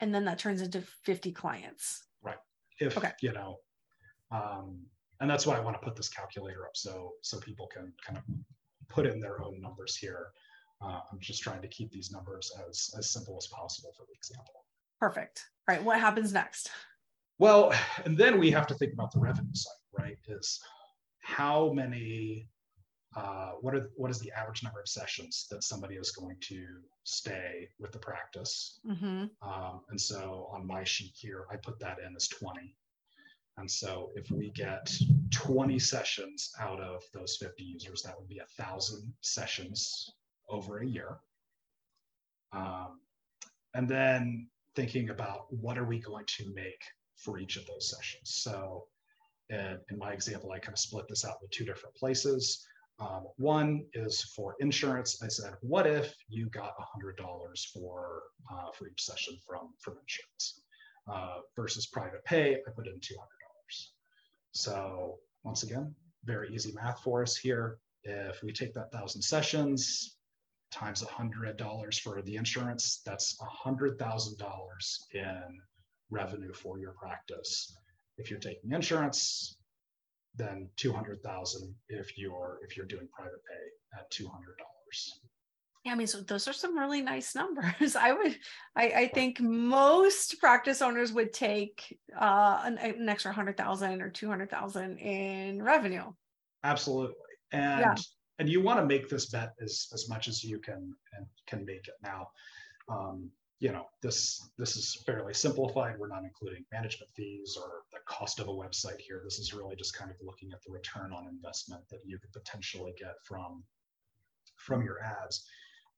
and 0.00 0.14
then 0.14 0.24
that 0.24 0.38
turns 0.38 0.60
into 0.62 0.82
fifty 1.04 1.32
clients. 1.32 2.02
Right. 2.22 2.38
If 2.80 2.96
Okay. 2.96 3.12
you 3.22 3.32
know 3.32 3.58
um, 4.32 4.80
and 5.20 5.30
that's 5.30 5.46
why 5.46 5.56
i 5.56 5.60
want 5.60 5.80
to 5.80 5.84
put 5.86 5.94
this 5.96 6.08
calculator 6.08 6.64
up 6.66 6.76
so 6.76 7.12
so 7.22 7.38
people 7.38 7.68
can 7.68 7.92
kind 8.04 8.18
of 8.18 8.24
put 8.88 9.06
in 9.06 9.20
their 9.20 9.40
own 9.42 9.60
numbers 9.60 9.96
here 9.96 10.26
uh, 10.82 10.98
i'm 11.10 11.18
just 11.20 11.42
trying 11.42 11.62
to 11.62 11.68
keep 11.68 11.90
these 11.92 12.10
numbers 12.10 12.50
as 12.68 12.90
as 12.98 13.08
simple 13.10 13.36
as 13.38 13.46
possible 13.46 13.92
for 13.96 14.04
the 14.08 14.12
example 14.14 14.64
Perfect. 15.00 15.44
All 15.68 15.74
right, 15.76 15.84
what 15.84 16.00
happens 16.00 16.32
next? 16.32 16.70
well 17.38 17.72
and 18.04 18.18
then 18.18 18.38
we 18.38 18.50
have 18.50 18.66
to 18.66 18.74
think 18.74 18.92
about 18.92 19.12
the 19.12 19.20
revenue 19.20 19.54
side 19.54 19.72
right 19.98 20.18
is 20.28 20.60
how 21.20 21.72
many 21.72 22.48
uh, 23.16 23.52
what 23.60 23.74
are 23.74 23.90
what 23.96 24.10
is 24.10 24.20
the 24.20 24.30
average 24.32 24.62
number 24.62 24.80
of 24.80 24.88
sessions 24.88 25.46
that 25.50 25.64
somebody 25.64 25.94
is 25.94 26.10
going 26.10 26.36
to 26.40 26.64
stay 27.04 27.68
with 27.78 27.90
the 27.92 27.98
practice 27.98 28.76
Mm-hmm. 28.86 29.24
Um, 29.42 29.80
and 29.90 30.00
so 30.00 30.48
on 30.52 30.66
my 30.66 30.84
sheet 30.84 31.12
here, 31.14 31.46
I 31.50 31.56
put 31.56 31.78
that 31.80 31.98
in 32.06 32.14
as 32.14 32.28
20. 32.28 32.74
And 33.58 33.70
so 33.70 34.10
if 34.14 34.30
we 34.30 34.50
get 34.50 34.92
20 35.32 35.78
sessions 35.78 36.52
out 36.60 36.80
of 36.80 37.02
those 37.14 37.36
50 37.36 37.62
users, 37.62 38.02
that 38.02 38.18
would 38.18 38.28
be 38.28 38.38
a 38.38 38.62
thousand 38.62 39.12
sessions 39.22 40.10
over 40.48 40.78
a 40.78 40.86
year. 40.86 41.18
Um, 42.52 43.00
and 43.74 43.88
then 43.88 44.48
thinking 44.74 45.10
about 45.10 45.46
what 45.50 45.78
are 45.78 45.84
we 45.84 45.98
going 45.98 46.26
to 46.26 46.52
make 46.54 46.82
for 47.16 47.38
each 47.38 47.56
of 47.56 47.66
those 47.66 47.90
sessions. 47.90 48.34
So 48.42 48.84
in, 49.48 49.78
in 49.90 49.98
my 49.98 50.12
example, 50.12 50.52
I 50.52 50.58
kind 50.58 50.74
of 50.74 50.78
split 50.78 51.08
this 51.08 51.24
out 51.24 51.38
into 51.42 51.56
two 51.56 51.64
different 51.64 51.94
places. 51.96 52.66
Um, 52.98 53.26
one 53.36 53.84
is 53.92 54.22
for 54.34 54.56
insurance. 54.60 55.22
I 55.22 55.28
said, 55.28 55.54
what 55.60 55.86
if 55.86 56.14
you 56.28 56.48
got 56.48 56.72
$100 56.78 57.66
for 57.72 58.22
uh, 58.50 58.70
for 58.72 58.88
each 58.88 59.02
session 59.02 59.36
from 59.46 59.74
from 59.82 59.94
insurance 60.00 60.62
uh, 61.08 61.40
versus 61.54 61.86
private 61.86 62.24
pay? 62.24 62.54
I 62.54 62.70
put 62.74 62.86
in 62.86 62.94
$200. 62.94 62.98
So 64.52 65.18
once 65.44 65.62
again, 65.62 65.94
very 66.24 66.54
easy 66.54 66.72
math 66.72 67.00
for 67.02 67.22
us 67.22 67.36
here. 67.36 67.78
If 68.04 68.42
we 68.42 68.52
take 68.52 68.72
that 68.74 68.90
thousand 68.92 69.22
sessions 69.22 70.16
times 70.70 71.02
$100 71.02 72.00
for 72.00 72.22
the 72.22 72.36
insurance, 72.36 73.00
that's 73.04 73.36
$100,000 73.64 74.38
in 75.14 75.60
revenue 76.10 76.52
for 76.52 76.78
your 76.78 76.92
practice. 76.92 77.76
If 78.18 78.30
you're 78.30 78.40
taking 78.40 78.72
insurance, 78.72 79.58
then 80.36 80.68
200,000 80.76 81.74
if 81.88 82.18
you're 82.18 82.58
if 82.62 82.76
you're 82.76 82.86
doing 82.86 83.08
private 83.12 83.40
pay 83.48 83.98
at 83.98 84.10
$200. 84.10 84.30
Yeah, 85.84 85.92
I 85.92 85.94
mean, 85.94 86.08
so 86.08 86.20
those 86.20 86.48
are 86.48 86.52
some 86.52 86.76
really 86.76 87.00
nice 87.00 87.34
numbers. 87.36 87.94
I 88.00 88.12
would, 88.12 88.36
I, 88.74 88.84
I 88.88 89.06
think 89.08 89.40
most 89.40 90.40
practice 90.40 90.82
owners 90.82 91.12
would 91.12 91.32
take 91.32 91.96
uh, 92.18 92.60
an, 92.64 92.78
an 92.78 93.08
extra 93.08 93.32
hundred 93.32 93.56
thousand 93.56 94.02
or 94.02 94.10
two 94.10 94.28
hundred 94.28 94.50
thousand 94.50 94.98
in 94.98 95.62
revenue. 95.62 96.12
Absolutely. 96.64 97.14
And 97.52 97.80
Yeah. 97.80 97.94
and 98.40 98.48
you 98.48 98.60
want 98.60 98.80
to 98.80 98.86
make 98.86 99.08
this 99.08 99.26
bet 99.26 99.52
as 99.62 99.86
as 99.94 100.08
much 100.08 100.26
as 100.26 100.42
you 100.42 100.58
can 100.58 100.92
and 101.14 101.26
can 101.46 101.64
make 101.64 101.86
it 101.86 101.94
now. 102.02 102.28
Um, 102.88 103.30
you 103.58 103.72
know, 103.72 103.86
this 104.02 104.50
this 104.58 104.76
is 104.76 105.02
fairly 105.06 105.32
simplified. 105.32 105.98
We're 105.98 106.08
not 106.08 106.24
including 106.24 106.64
management 106.72 107.10
fees 107.16 107.56
or 107.60 107.82
the 107.92 107.98
cost 108.06 108.38
of 108.38 108.48
a 108.48 108.52
website 108.52 109.00
here. 109.00 109.22
This 109.24 109.38
is 109.38 109.54
really 109.54 109.76
just 109.76 109.96
kind 109.96 110.10
of 110.10 110.16
looking 110.22 110.50
at 110.52 110.62
the 110.66 110.72
return 110.72 111.12
on 111.12 111.26
investment 111.26 111.82
that 111.90 112.00
you 112.04 112.18
could 112.18 112.32
potentially 112.32 112.92
get 112.98 113.14
from 113.24 113.64
from 114.56 114.82
your 114.82 114.98
ads. 115.02 115.46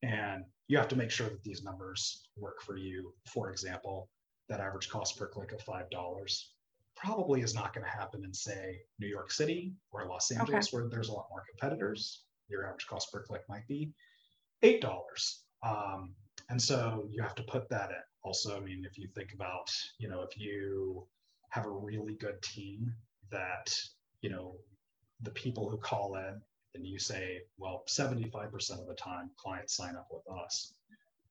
And 0.02 0.44
you 0.68 0.78
have 0.78 0.88
to 0.88 0.96
make 0.96 1.10
sure 1.10 1.28
that 1.28 1.42
these 1.42 1.64
numbers 1.64 2.28
work 2.36 2.62
for 2.62 2.76
you. 2.76 3.12
For 3.26 3.50
example, 3.50 4.08
that 4.48 4.60
average 4.60 4.88
cost 4.88 5.18
per 5.18 5.26
click 5.26 5.50
of 5.52 5.60
five 5.62 5.90
dollars 5.90 6.52
probably 6.94 7.42
is 7.42 7.54
not 7.54 7.72
going 7.74 7.84
to 7.84 7.90
happen 7.90 8.24
in 8.24 8.32
say 8.32 8.78
New 9.00 9.08
York 9.08 9.32
City 9.32 9.72
or 9.90 10.06
Los 10.06 10.30
Angeles 10.30 10.72
where 10.72 10.88
there's 10.88 11.08
a 11.08 11.12
lot 11.12 11.26
more 11.30 11.42
competitors. 11.50 12.22
Your 12.48 12.66
average 12.66 12.86
cost 12.86 13.12
per 13.12 13.22
click 13.22 13.42
might 13.48 13.66
be 13.66 13.92
eight 14.62 14.80
dollars. 14.80 15.42
Um, 15.66 16.14
and 16.48 16.60
so 16.60 17.06
you 17.10 17.22
have 17.22 17.34
to 17.36 17.42
put 17.42 17.68
that 17.68 17.90
in. 17.90 18.02
Also, 18.22 18.56
I 18.56 18.60
mean, 18.60 18.84
if 18.90 18.98
you 18.98 19.08
think 19.14 19.32
about, 19.34 19.70
you 19.98 20.08
know, 20.08 20.22
if 20.22 20.38
you 20.38 21.06
have 21.50 21.66
a 21.66 21.70
really 21.70 22.14
good 22.14 22.40
team 22.42 22.92
that, 23.30 23.74
you 24.22 24.30
know, 24.30 24.56
the 25.22 25.30
people 25.30 25.68
who 25.68 25.76
call 25.76 26.16
in 26.16 26.40
and 26.74 26.86
you 26.86 26.98
say, 26.98 27.40
well, 27.58 27.84
75% 27.88 28.80
of 28.80 28.86
the 28.86 28.94
time 28.94 29.30
clients 29.36 29.76
sign 29.76 29.96
up 29.96 30.08
with 30.10 30.22
us. 30.42 30.74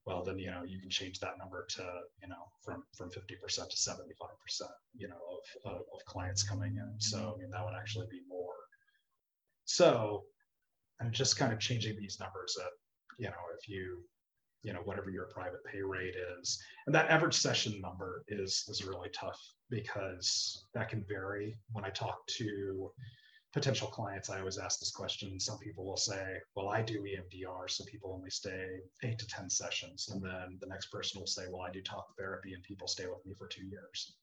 Well, 0.04 0.24
then, 0.24 0.38
you 0.38 0.50
know, 0.50 0.62
you 0.62 0.80
can 0.80 0.88
change 0.88 1.20
that 1.20 1.38
number 1.38 1.66
to, 1.76 1.82
you 2.22 2.28
know, 2.28 2.48
from, 2.64 2.82
from 2.96 3.10
50% 3.10 3.68
to 3.68 3.76
75%, 3.76 4.62
you 4.96 5.08
know, 5.08 5.16
of, 5.64 5.72
of, 5.72 5.80
of 5.80 6.04
clients 6.06 6.42
coming 6.42 6.76
in. 6.76 6.94
So, 6.98 7.34
I 7.34 7.40
mean, 7.40 7.50
that 7.50 7.64
would 7.64 7.74
actually 7.74 8.06
be 8.10 8.22
more. 8.28 8.54
So 9.66 10.24
I'm 11.00 11.12
just 11.12 11.36
kind 11.36 11.52
of 11.52 11.58
changing 11.60 11.96
these 11.98 12.18
numbers 12.18 12.54
that, 12.56 12.70
you 13.18 13.26
know, 13.26 13.36
if 13.58 13.68
you 13.68 14.02
you 14.62 14.72
know 14.72 14.80
whatever 14.80 15.10
your 15.10 15.26
private 15.26 15.64
pay 15.64 15.82
rate 15.82 16.14
is. 16.38 16.60
And 16.86 16.94
that 16.94 17.10
average 17.10 17.34
session 17.34 17.80
number 17.80 18.24
is 18.28 18.64
is 18.68 18.84
really 18.84 19.10
tough 19.10 19.40
because 19.70 20.66
that 20.74 20.88
can 20.88 21.04
vary. 21.08 21.56
When 21.72 21.84
i 21.84 21.90
talk 21.90 22.26
to 22.38 22.90
potential 23.52 23.88
clients 23.88 24.28
i 24.28 24.38
always 24.38 24.58
ask 24.58 24.78
this 24.78 24.90
question. 24.90 25.40
Some 25.40 25.58
people 25.58 25.84
will 25.84 25.96
say 25.96 26.38
well 26.54 26.68
i 26.68 26.82
do 26.82 27.02
emdr 27.02 27.70
so 27.70 27.84
people 27.84 28.12
only 28.14 28.30
stay 28.30 28.66
eight 29.04 29.18
to 29.18 29.26
ten 29.26 29.48
sessions. 29.48 30.08
And 30.12 30.22
then 30.22 30.58
the 30.60 30.66
next 30.66 30.86
person 30.86 31.20
will 31.20 31.26
say 31.26 31.44
well 31.50 31.62
i 31.62 31.70
do 31.70 31.82
talk 31.82 32.06
therapy 32.18 32.54
and 32.54 32.62
people 32.62 32.88
stay 32.88 33.06
with 33.06 33.24
me 33.26 33.34
for 33.38 33.48
two 33.48 33.66
years. 33.66 34.16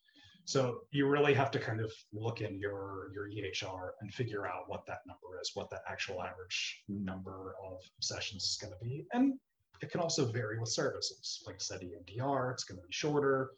So 0.45 0.81
you 0.91 1.07
really 1.07 1.33
have 1.33 1.49
to 1.51 1.59
kind 1.59 1.81
of 1.81 1.91
look 2.13 2.41
in 2.41 2.59
your 2.59 3.09
your 3.15 3.27
EHR 3.29 3.89
and 4.01 4.13
figure 4.13 4.45
out 4.47 4.67
what 4.69 4.85
that 4.85 4.99
number 5.07 5.39
is, 5.41 5.51
what 5.55 5.71
the 5.71 5.79
actual 5.87 6.21
average 6.21 6.83
number 6.87 7.55
of 7.63 7.79
sessions 7.99 8.43
is 8.43 8.57
going 8.61 8.73
to 8.73 8.85
be. 8.85 9.07
And 9.11 9.39
it 9.85 9.91
can 9.91 10.01
also 10.01 10.25
vary 10.25 10.59
with 10.59 10.69
services. 10.69 11.43
Like 11.45 11.55
I 11.55 11.59
said, 11.59 11.81
EMDR, 11.81 12.51
it's 12.51 12.63
going 12.63 12.81
to 12.81 12.85
be 12.85 12.91
shorter. 12.91 13.51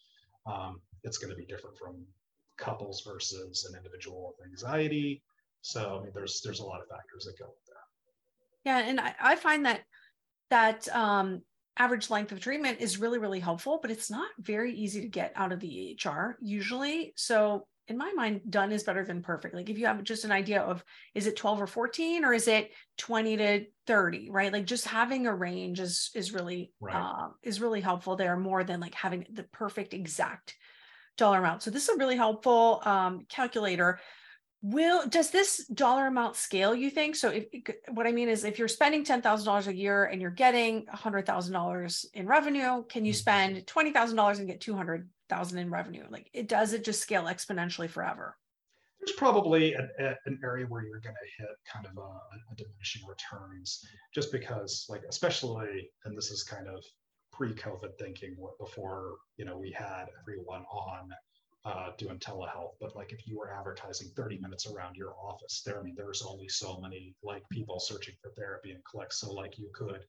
Um, 0.45 0.81
it's 1.03 1.17
going 1.17 1.31
to 1.31 1.37
be 1.37 1.45
different 1.45 1.77
from 1.77 1.95
couples 2.57 3.01
versus 3.01 3.65
an 3.69 3.77
individual 3.77 4.35
with 4.37 4.45
anxiety. 4.45 5.23
So 5.61 5.99
I 5.99 6.03
mean, 6.03 6.11
there's 6.13 6.41
there's 6.41 6.59
a 6.59 6.65
lot 6.65 6.81
of 6.81 6.87
factors 6.87 7.25
that 7.25 7.39
go 7.39 7.45
with 7.45 7.65
that. 7.67 7.85
Yeah, 8.65 8.89
and 8.89 8.99
I, 8.99 9.15
I 9.21 9.35
find 9.37 9.65
that 9.65 9.81
that 10.49 10.93
um, 10.93 11.41
average 11.77 12.09
length 12.09 12.33
of 12.33 12.41
treatment 12.41 12.81
is 12.81 12.99
really, 12.99 13.19
really 13.19 13.39
helpful, 13.39 13.79
but 13.81 13.91
it's 13.91 14.11
not 14.11 14.29
very 14.39 14.73
easy 14.73 15.01
to 15.01 15.07
get 15.07 15.31
out 15.35 15.53
of 15.53 15.61
the 15.61 15.95
EHR 15.97 16.33
usually. 16.41 17.13
So 17.15 17.67
in 17.87 17.97
my 17.97 18.11
mind, 18.13 18.41
done 18.49 18.71
is 18.71 18.83
better 18.83 19.05
than 19.05 19.21
perfect. 19.21 19.55
Like 19.55 19.69
if 19.69 19.77
you 19.77 19.85
have 19.85 20.03
just 20.03 20.25
an 20.25 20.31
idea 20.31 20.61
of 20.61 20.83
is 21.15 21.25
it 21.25 21.35
12 21.35 21.61
or 21.61 21.67
14 21.67 22.25
or 22.25 22.33
is 22.33 22.47
it 22.47 22.71
20 22.97 23.37
to 23.37 23.65
30, 23.85 24.29
right? 24.29 24.51
Like 24.51 24.65
just 24.65 24.85
having 24.85 25.27
a 25.27 25.33
range 25.33 25.79
is 25.79 26.11
is 26.13 26.33
really 26.33 26.71
right. 26.81 26.95
uh, 26.95 27.29
is 27.43 27.61
really 27.61 27.81
helpful 27.81 28.15
there 28.15 28.35
more 28.37 28.63
than 28.63 28.79
like 28.79 28.93
having 28.93 29.25
the 29.31 29.43
perfect 29.43 29.93
exact 29.93 30.55
dollar 31.17 31.39
amount. 31.39 31.63
So 31.63 31.71
this 31.71 31.83
is 31.83 31.95
a 31.95 31.97
really 31.97 32.17
helpful 32.17 32.81
um, 32.83 33.25
calculator 33.29 33.99
will 34.63 35.07
does 35.07 35.29
this 35.29 35.65
dollar 35.67 36.07
amount 36.07 36.35
scale 36.35 36.73
you 36.73 36.89
think 36.89 37.15
so 37.15 37.29
if 37.29 37.45
what 37.89 38.07
i 38.07 38.11
mean 38.11 38.27
is 38.27 38.43
if 38.43 38.57
you're 38.57 38.67
spending 38.67 39.03
$10000 39.03 39.67
a 39.67 39.75
year 39.75 40.05
and 40.05 40.19
you're 40.19 40.31
getting 40.31 40.85
$100000 40.87 42.05
in 42.15 42.27
revenue 42.27 42.83
can 42.85 43.05
you 43.05 43.13
mm-hmm. 43.13 43.17
spend 43.17 43.65
$20000 43.67 44.39
and 44.39 44.47
get 44.47 44.59
200000 45.29 45.57
in 45.59 45.69
revenue 45.69 46.03
like 46.09 46.29
it 46.33 46.47
does 46.47 46.73
it 46.73 46.83
just 46.83 47.01
scale 47.01 47.23
exponentially 47.23 47.89
forever 47.89 48.35
there's 48.99 49.15
probably 49.15 49.73
an, 49.73 49.89
an 50.25 50.39
area 50.43 50.65
where 50.65 50.83
you're 50.83 50.99
going 50.99 51.15
to 51.15 51.43
hit 51.43 51.55
kind 51.71 51.85
of 51.85 51.95
a, 51.97 52.51
a 52.51 52.55
diminishing 52.55 53.03
returns 53.07 53.85
just 54.13 54.31
because 54.31 54.85
like 54.89 55.03
especially 55.09 55.89
and 56.05 56.17
this 56.17 56.31
is 56.31 56.43
kind 56.43 56.67
of 56.67 56.83
pre-covid 57.31 57.97
thinking 57.99 58.35
before 58.59 59.15
you 59.37 59.45
know 59.45 59.57
we 59.57 59.71
had 59.71 60.05
everyone 60.21 60.63
on 60.71 61.09
uh, 61.65 61.91
doing 61.97 62.17
telehealth, 62.17 62.75
but 62.79 62.95
like 62.95 63.11
if 63.11 63.27
you 63.27 63.37
were 63.37 63.51
advertising 63.51 64.07
30 64.15 64.37
minutes 64.37 64.67
around 64.67 64.95
your 64.95 65.15
office, 65.21 65.61
there, 65.65 65.77
I 65.77 65.83
mean, 65.83 65.95
there's 65.97 66.23
only 66.25 66.47
so 66.47 66.79
many 66.79 67.13
like 67.23 67.43
people 67.51 67.77
searching 67.77 68.13
for 68.21 68.31
therapy 68.31 68.71
and 68.71 68.81
clicks. 68.85 69.19
So 69.19 69.33
like 69.33 69.57
you 69.57 69.69
could, 69.73 69.99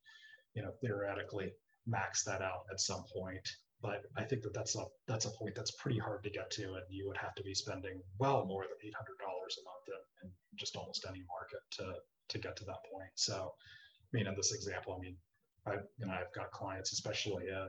you 0.54 0.62
know, 0.62 0.70
theoretically 0.80 1.50
max 1.84 2.22
that 2.22 2.42
out 2.42 2.66
at 2.70 2.78
some 2.78 3.02
point. 3.12 3.48
But 3.80 4.02
I 4.16 4.24
think 4.24 4.42
that 4.42 4.54
that's 4.54 4.76
a 4.76 4.84
that's 5.06 5.26
a 5.26 5.30
point 5.30 5.54
that's 5.54 5.70
pretty 5.70 5.98
hard 5.98 6.24
to 6.24 6.30
get 6.30 6.50
to, 6.52 6.74
and 6.74 6.84
you 6.88 7.06
would 7.06 7.16
have 7.16 7.34
to 7.36 7.42
be 7.42 7.54
spending 7.54 8.02
well 8.18 8.44
more 8.44 8.62
than 8.62 8.76
eight 8.84 8.94
hundred 8.94 9.18
dollars 9.20 9.56
a 9.60 9.64
month 9.64 9.86
in, 9.86 10.28
in 10.28 10.32
just 10.56 10.74
almost 10.76 11.06
any 11.08 11.22
market 11.28 11.60
to 11.72 11.94
to 12.28 12.38
get 12.38 12.56
to 12.56 12.64
that 12.64 12.82
point. 12.92 13.10
So, 13.14 13.54
I 14.02 14.16
mean, 14.16 14.26
in 14.26 14.34
this 14.34 14.52
example, 14.52 14.94
I 14.94 15.00
mean, 15.00 15.16
I 15.66 15.74
you 15.98 16.06
know 16.06 16.12
I've 16.12 16.32
got 16.34 16.50
clients, 16.50 16.92
especially 16.92 17.46
in 17.48 17.68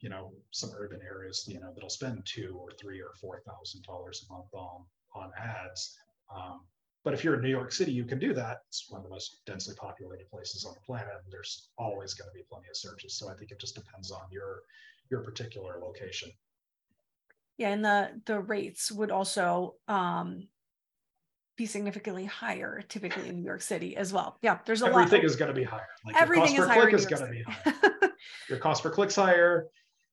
you 0.00 0.08
know 0.08 0.32
some 0.50 0.70
urban 0.76 1.00
areas 1.02 1.44
you 1.46 1.60
know 1.60 1.72
that'll 1.74 1.90
spend 1.90 2.24
two 2.24 2.56
or 2.58 2.70
three 2.80 3.00
or 3.00 3.12
four 3.20 3.42
thousand 3.46 3.82
dollars 3.84 4.26
a 4.28 4.32
month 4.32 4.52
on 4.54 4.84
on 5.14 5.30
ads. 5.38 5.96
Um, 6.34 6.60
but 7.04 7.14
if 7.14 7.24
you're 7.24 7.34
in 7.34 7.42
new 7.42 7.48
york 7.48 7.72
city 7.72 7.92
you 7.92 8.04
can 8.04 8.18
do 8.18 8.32
that. 8.34 8.58
It's 8.68 8.86
one 8.88 9.00
of 9.00 9.04
the 9.04 9.10
most 9.10 9.40
densely 9.46 9.74
populated 9.74 10.28
places 10.30 10.64
on 10.64 10.74
the 10.74 10.80
planet 10.80 11.14
and 11.24 11.32
there's 11.32 11.70
always 11.78 12.14
going 12.14 12.30
to 12.30 12.34
be 12.34 12.44
plenty 12.50 12.68
of 12.70 12.76
searches. 12.76 13.16
So 13.18 13.28
i 13.28 13.34
think 13.34 13.50
it 13.50 13.60
just 13.60 13.74
depends 13.74 14.10
on 14.10 14.22
your 14.30 14.62
your 15.10 15.20
particular 15.20 15.78
location 15.80 16.30
yeah 17.58 17.68
and 17.68 17.84
the 17.84 18.10
the 18.26 18.38
rates 18.38 18.90
would 18.90 19.10
also 19.10 19.74
um 19.88 20.48
be 21.56 21.66
significantly 21.66 22.24
higher 22.24 22.82
typically 22.88 23.28
in 23.28 23.36
New 23.36 23.44
York 23.44 23.60
City 23.60 23.94
as 23.94 24.14
well. 24.14 24.38
Yeah, 24.40 24.60
there's 24.64 24.80
a 24.80 24.86
everything 24.86 24.98
lot. 24.98 25.06
Everything 25.08 25.26
is 25.26 25.36
going 25.36 25.48
to 25.48 25.54
be 25.54 25.62
higher. 25.62 25.88
Like 26.06 26.16
everything 26.16 26.54
your 26.54 26.64
cost 26.64 26.78
per 26.78 26.88
click 26.88 26.94
is 26.94 27.04
going 27.04 27.22
to 27.22 27.30
be 27.30 27.42
higher. 27.42 28.12
your 28.48 28.58
cost 28.58 28.82
per 28.82 28.90
click's 28.90 29.14
higher 29.14 29.68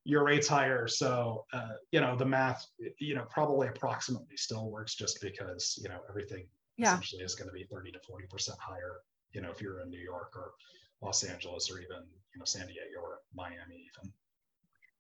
your 0.08 0.24
rate's 0.24 0.48
higher. 0.48 0.88
So, 0.88 1.44
uh, 1.52 1.76
you 1.92 2.00
know, 2.00 2.16
the 2.16 2.26
math, 2.26 2.66
you 2.98 3.14
know, 3.14 3.26
probably 3.30 3.68
approximately 3.68 4.38
still 4.38 4.72
works 4.72 4.96
just 4.96 5.20
because, 5.22 5.78
you 5.84 5.90
know, 5.90 6.00
everything 6.10 6.48
yeah. 6.78 6.94
essentially 6.94 7.24
is 7.24 7.36
going 7.36 7.50
to 7.50 7.54
be 7.54 7.66
30 7.70 7.92
to 7.92 8.00
40% 8.00 8.52
higher, 8.58 9.02
you 9.34 9.42
know, 9.42 9.52
if 9.52 9.62
you're 9.62 9.82
in 9.82 9.90
New 9.90 10.00
York 10.00 10.32
or 10.38 10.54
Los 11.02 11.24
Angeles 11.24 11.70
or 11.70 11.80
even, 11.80 12.08
you 12.34 12.40
know, 12.40 12.46
San 12.46 12.68
Diego 12.68 13.02
or 13.04 13.20
Miami 13.36 13.76
even. 13.76 14.10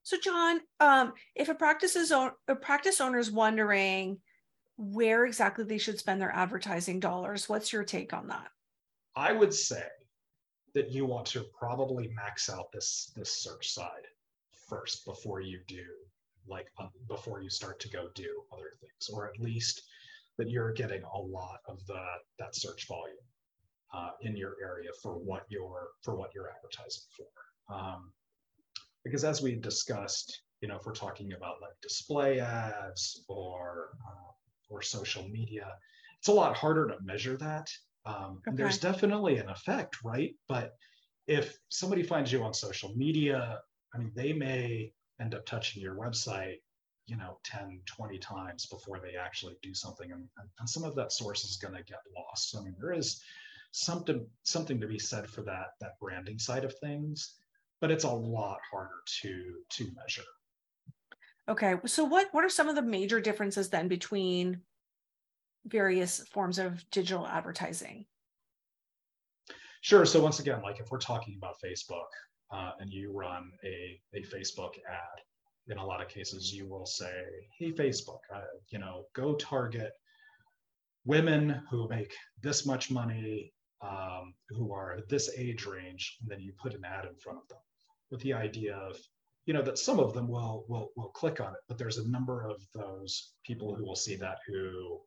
So 0.08 0.16
John, 0.18 0.62
um, 0.80 1.12
if 1.36 1.50
a 1.50 1.54
practice 1.54 1.98
is 1.98 2.12
a 2.12 2.32
practice 2.62 3.02
owner 3.02 3.20
is 3.20 3.30
wondering 3.30 4.20
where 4.78 5.26
exactly 5.26 5.66
they 5.66 5.78
should 5.78 6.00
spend 6.00 6.22
their 6.22 6.32
advertising 6.34 7.02
dollars, 7.02 7.50
what's 7.50 7.74
your 7.74 7.84
take 7.84 8.14
on 8.14 8.30
that? 8.30 8.48
I 9.18 9.34
would 9.34 9.54
say 9.54 9.84
that 10.74 10.92
you 10.92 11.06
want 11.06 11.26
to 11.28 11.44
probably 11.60 12.08
max 12.16 12.50
out 12.50 12.72
this 12.72 13.12
this 13.18 13.44
search 13.44 13.70
side 13.70 14.08
first 14.70 15.04
before 15.04 15.42
you 15.42 15.60
do 15.68 15.84
like 16.48 16.68
um, 16.80 16.90
before 17.10 17.42
you 17.42 17.50
start 17.50 17.78
to 17.82 17.90
go 17.90 18.08
do 18.16 18.44
other 18.54 18.72
things 18.80 19.10
or 19.14 19.28
at 19.28 19.38
least 19.42 19.82
that 20.38 20.50
you're 20.50 20.72
getting 20.72 21.04
a 21.04 21.20
lot 21.20 21.60
of 21.68 21.86
the 21.86 22.02
that 22.40 22.56
search 22.56 22.88
volume 22.88 23.18
uh, 23.94 24.12
in 24.22 24.38
your 24.38 24.56
area 24.64 24.90
for 25.04 25.16
what 25.18 25.44
you're 25.50 25.90
for 26.02 26.16
what 26.16 26.34
you're 26.34 26.50
advertising 26.50 27.04
for 27.18 27.76
um, 27.76 28.14
because 29.08 29.24
as 29.24 29.42
we 29.42 29.56
discussed 29.56 30.42
you 30.62 30.68
know 30.68 30.76
if 30.76 30.86
we're 30.86 30.94
talking 30.94 31.34
about 31.34 31.62
like 31.62 31.74
display 31.82 32.40
ads 32.40 33.24
or 33.28 33.90
uh, 34.08 34.32
or 34.70 34.82
social 34.82 35.28
media 35.30 35.74
it's 36.20 36.28
a 36.28 36.32
lot 36.32 36.56
harder 36.56 36.88
to 36.88 36.96
measure 37.04 37.38
that 37.38 37.70
um, 38.06 38.42
okay. 38.48 38.56
there's 38.56 38.78
definitely 38.78 39.38
an 39.38 39.50
effect 39.50 39.98
right 40.04 40.36
but 40.48 40.76
if 41.28 41.58
somebody 41.70 42.04
finds 42.04 42.32
you 42.32 42.44
on 42.44 42.54
social 42.54 42.94
media 42.96 43.60
I 43.94 43.98
mean, 43.98 44.12
they 44.16 44.34
may 44.34 44.94
end 45.20 45.34
up 45.34 45.46
touching 45.46 45.82
your 45.82 45.96
website, 45.96 46.58
you 47.08 47.18
know, 47.18 47.40
10, 47.46 47.82
20 47.86 48.18
times 48.20 48.66
before 48.68 49.00
they 49.00 49.16
actually 49.16 49.58
do 49.62 49.74
something. 49.74 50.12
And, 50.12 50.28
and 50.60 50.70
some 50.70 50.84
of 50.84 50.96
that 50.96 51.12
source 51.12 51.44
is 51.44 51.58
going 51.58 51.74
to 51.74 51.84
get 51.84 52.00
lost. 52.16 52.56
I 52.56 52.62
mean, 52.62 52.76
there 52.80 52.94
is 52.94 53.22
something 53.72 54.26
something 54.44 54.80
to 54.80 54.88
be 54.88 55.00
said 55.00 55.30
for 55.30 55.42
that 55.42 55.72
that 55.82 56.00
branding 56.00 56.40
side 56.40 56.64
of 56.64 56.74
things, 56.80 57.36
but 57.80 57.92
it's 57.92 58.04
a 58.04 58.12
lot 58.12 58.60
harder 58.72 59.02
to 59.22 59.56
to 59.70 59.92
measure. 59.96 60.24
Okay. 61.50 61.76
So 61.86 62.04
what 62.04 62.28
what 62.32 62.44
are 62.44 62.50
some 62.50 62.68
of 62.68 62.76
the 62.76 62.82
major 62.82 63.22
differences 63.22 63.70
then 63.70 63.88
between 63.88 64.62
various 65.66 66.20
forms 66.28 66.60
of 66.60 66.90
digital 66.92 67.28
advertising? 67.28 68.06
Sure. 69.82 70.06
So 70.06 70.22
once 70.22 70.40
again, 70.40 70.62
like 70.62 70.80
if 70.80 70.92
we're 70.92 70.98
talking 70.98 71.36
about 71.38 71.56
Facebook, 71.64 72.08
uh, 72.52 72.72
and 72.80 72.92
you 72.92 73.12
run 73.12 73.52
a, 73.64 74.00
a 74.14 74.22
Facebook 74.24 74.72
ad, 74.90 75.22
in 75.68 75.78
a 75.78 75.86
lot 75.86 76.02
of 76.02 76.08
cases 76.08 76.54
you 76.54 76.68
will 76.68 76.86
say, 76.86 77.24
"Hey 77.58 77.72
Facebook, 77.72 78.20
uh, 78.34 78.42
you 78.70 78.80
know, 78.80 79.06
go 79.14 79.36
target 79.36 79.92
women 81.06 81.62
who 81.70 81.88
make 81.88 82.14
this 82.42 82.66
much 82.66 82.92
money, 82.92 83.54
um, 83.82 84.34
who 84.50 84.74
are 84.74 85.00
this 85.10 85.30
age 85.38 85.66
range," 85.66 86.18
and 86.22 86.30
then 86.30 86.42
you 86.42 86.52
put 86.62 86.74
an 86.74 86.84
ad 86.84 87.06
in 87.06 87.16
front 87.16 87.40
of 87.40 87.48
them 87.48 87.60
with 88.12 88.22
the 88.22 88.34
idea 88.34 88.76
of 88.76 88.98
you 89.46 89.54
know 89.54 89.62
that 89.62 89.78
some 89.78 90.00
of 90.00 90.14
them 90.14 90.28
will 90.28 90.66
will 90.68 90.92
will 90.96 91.10
click 91.10 91.40
on 91.40 91.54
it 91.54 91.62
but 91.68 91.78
there's 91.78 91.98
a 91.98 92.10
number 92.10 92.46
of 92.46 92.62
those 92.74 93.34
people 93.46 93.74
who 93.76 93.86
will 93.86 93.96
see 93.96 94.16
that 94.16 94.40
who 94.48 95.00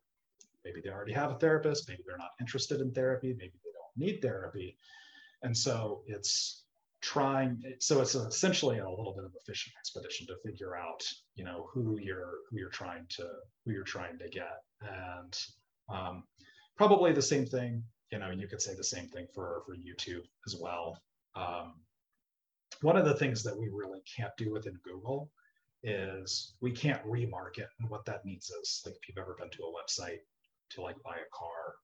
maybe 0.65 0.81
they 0.81 0.89
already 0.89 1.13
have 1.13 1.31
a 1.31 1.39
therapist 1.39 1.87
maybe 1.87 2.03
they're 2.05 2.17
not 2.17 2.31
interested 2.39 2.81
in 2.81 2.91
therapy 2.91 3.35
maybe 3.37 3.53
they 3.63 3.71
don't 3.71 3.81
need 3.97 4.21
therapy. 4.21 4.77
And 5.43 5.55
so 5.55 6.03
it's 6.07 6.63
trying 7.01 7.63
so 7.79 7.99
it's 7.99 8.13
essentially 8.13 8.77
a 8.77 8.89
little 8.89 9.13
bit 9.15 9.25
of 9.25 9.31
a 9.35 9.43
fishing 9.45 9.73
expedition 9.79 10.27
to 10.27 10.35
figure 10.45 10.77
out 10.77 11.01
you 11.33 11.43
know 11.43 11.67
who 11.73 11.97
you're 11.99 12.35
who 12.49 12.59
you're 12.59 12.69
trying 12.69 13.07
to 13.09 13.27
who 13.65 13.71
you're 13.71 13.83
trying 13.83 14.19
to 14.19 14.29
get. 14.29 14.61
And 14.81 15.37
um, 15.89 16.23
probably 16.77 17.11
the 17.11 17.21
same 17.21 17.45
thing 17.45 17.83
you 18.11 18.19
know 18.19 18.29
you 18.29 18.47
could 18.47 18.61
say 18.61 18.75
the 18.75 18.83
same 18.83 19.07
thing 19.07 19.25
for 19.33 19.63
for 19.65 19.75
youtube 19.75 20.23
as 20.45 20.55
well. 20.59 20.97
Um, 21.35 21.73
one 22.81 22.97
of 22.97 23.05
the 23.05 23.15
things 23.15 23.43
that 23.43 23.57
we 23.57 23.69
really 23.69 24.01
can't 24.17 24.35
do 24.37 24.51
within 24.51 24.77
google 24.83 25.29
is 25.83 26.53
we 26.61 26.71
can't 26.71 27.03
remarket 27.05 27.67
and 27.79 27.89
what 27.89 28.05
that 28.05 28.25
means 28.25 28.51
is 28.61 28.81
like 28.85 28.95
if 28.95 29.07
you've 29.07 29.17
ever 29.17 29.35
been 29.39 29.49
to 29.49 29.63
a 29.63 29.73
website 29.73 30.19
to 30.69 30.81
like 30.81 31.01
buy 31.03 31.15
a 31.15 31.35
car 31.35 31.75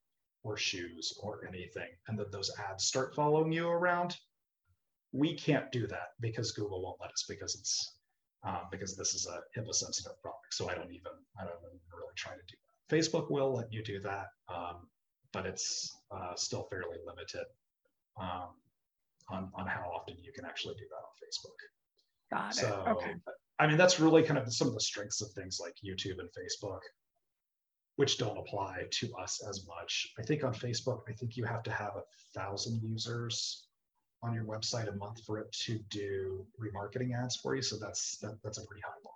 or 0.44 0.56
shoes 0.56 1.14
or 1.22 1.46
anything 1.48 1.90
and 2.08 2.18
that 2.18 2.32
those 2.32 2.52
ads 2.70 2.86
start 2.86 3.16
following 3.16 3.52
you 3.52 3.68
around 3.68 4.16
we 5.14 5.34
can't 5.34 5.72
do 5.72 5.88
that 5.88 6.10
because 6.20 6.52
Google 6.52 6.82
won't 6.82 7.00
let 7.00 7.12
us 7.12 7.26
because 7.28 7.56
it's 7.56 7.94
um, 8.44 8.68
because 8.72 8.96
this 8.96 9.14
is 9.14 9.28
a 9.28 9.60
HIPAA 9.60 9.74
sensitive 9.74 10.22
product. 10.22 10.54
So 10.54 10.70
I 10.70 10.76
don't 10.76 10.92
even 10.92 11.12
I 11.40 11.44
don't 11.44 11.58
even 11.60 11.80
really 11.92 12.14
try 12.16 12.34
to 12.34 12.42
do 12.48 12.56
that. 12.56 12.96
Facebook 12.96 13.30
will 13.30 13.54
let 13.54 13.72
you 13.72 13.84
do 13.84 14.00
that, 14.02 14.28
um, 14.54 14.88
but 15.34 15.46
it's 15.46 15.98
uh, 16.12 16.36
still 16.36 16.68
fairly 16.70 16.98
limited 17.06 17.46
um, 18.20 18.50
on 19.30 19.52
on 19.56 19.68
how 19.68 19.92
often 19.96 20.16
you 20.22 20.32
can 20.34 20.46
actually 20.46 20.76
do 20.76 20.86
that 20.90 20.96
on 20.96 21.14
Facebook. 21.24 21.60
Got 22.32 22.52
it. 22.52 22.60
So, 22.60 22.84
okay. 22.88 23.16
I 23.60 23.68
mean, 23.68 23.78
that's 23.78 24.00
really 24.00 24.24
kind 24.24 24.38
of 24.38 24.54
some 24.54 24.68
of 24.68 24.74
the 24.74 24.80
strengths 24.80 25.22
of 25.22 25.32
things 25.32 25.60
like 25.62 25.74
YouTube 25.84 26.20
and 26.20 26.30
Facebook, 26.30 26.82
which 27.96 28.18
don't 28.18 28.38
apply 28.38 28.84
to 28.92 29.14
us 29.16 29.42
as 29.48 29.66
much. 29.66 30.08
I 30.20 30.24
think 30.24 30.44
on 30.44 30.54
Facebook, 30.54 31.02
I 31.08 31.14
think 31.14 31.38
you 31.38 31.46
have 31.46 31.64
to 31.64 31.72
have 31.72 31.96
a 31.96 32.04
thousand 32.38 32.82
users 32.84 33.68
on 34.24 34.34
your 34.34 34.44
website 34.44 34.88
a 34.88 34.96
month 34.96 35.24
for 35.26 35.40
it 35.40 35.52
to 35.52 35.80
do 35.90 36.46
remarketing 36.60 37.16
ads 37.18 37.38
for 37.38 37.56
you. 37.56 37.62
So 37.62 37.78
that's 37.78 38.18
that, 38.20 38.38
that's 38.44 38.58
a 38.58 38.66
pretty 38.66 38.82
high 38.82 39.00
bar. 39.04 39.14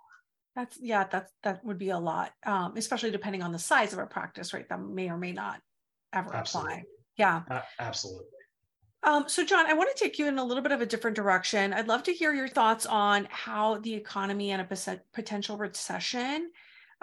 That's 0.54 0.78
yeah, 0.80 1.04
that's 1.04 1.32
that 1.44 1.64
would 1.64 1.78
be 1.78 1.90
a 1.90 1.98
lot, 1.98 2.32
um, 2.44 2.76
especially 2.76 3.10
depending 3.10 3.42
on 3.42 3.52
the 3.52 3.58
size 3.58 3.92
of 3.92 3.98
a 3.98 4.06
practice, 4.06 4.52
right? 4.52 4.68
That 4.68 4.80
may 4.80 5.08
or 5.08 5.16
may 5.16 5.32
not 5.32 5.60
ever 6.12 6.34
Absolutely. 6.34 6.72
apply. 6.72 6.84
Yeah, 7.16 7.42
uh, 7.50 7.60
absolutely. 7.78 8.26
Um, 9.04 9.24
so, 9.28 9.44
John, 9.44 9.66
I 9.66 9.72
want 9.72 9.94
to 9.94 10.02
take 10.04 10.18
you 10.18 10.28
in 10.28 10.38
a 10.38 10.44
little 10.44 10.62
bit 10.62 10.70
of 10.70 10.80
a 10.80 10.86
different 10.86 11.16
direction. 11.16 11.72
I'd 11.72 11.88
love 11.88 12.04
to 12.04 12.12
hear 12.12 12.32
your 12.32 12.46
thoughts 12.46 12.86
on 12.86 13.26
how 13.30 13.78
the 13.78 13.92
economy 13.94 14.52
and 14.52 14.62
a 14.62 15.00
potential 15.12 15.56
recession 15.56 16.50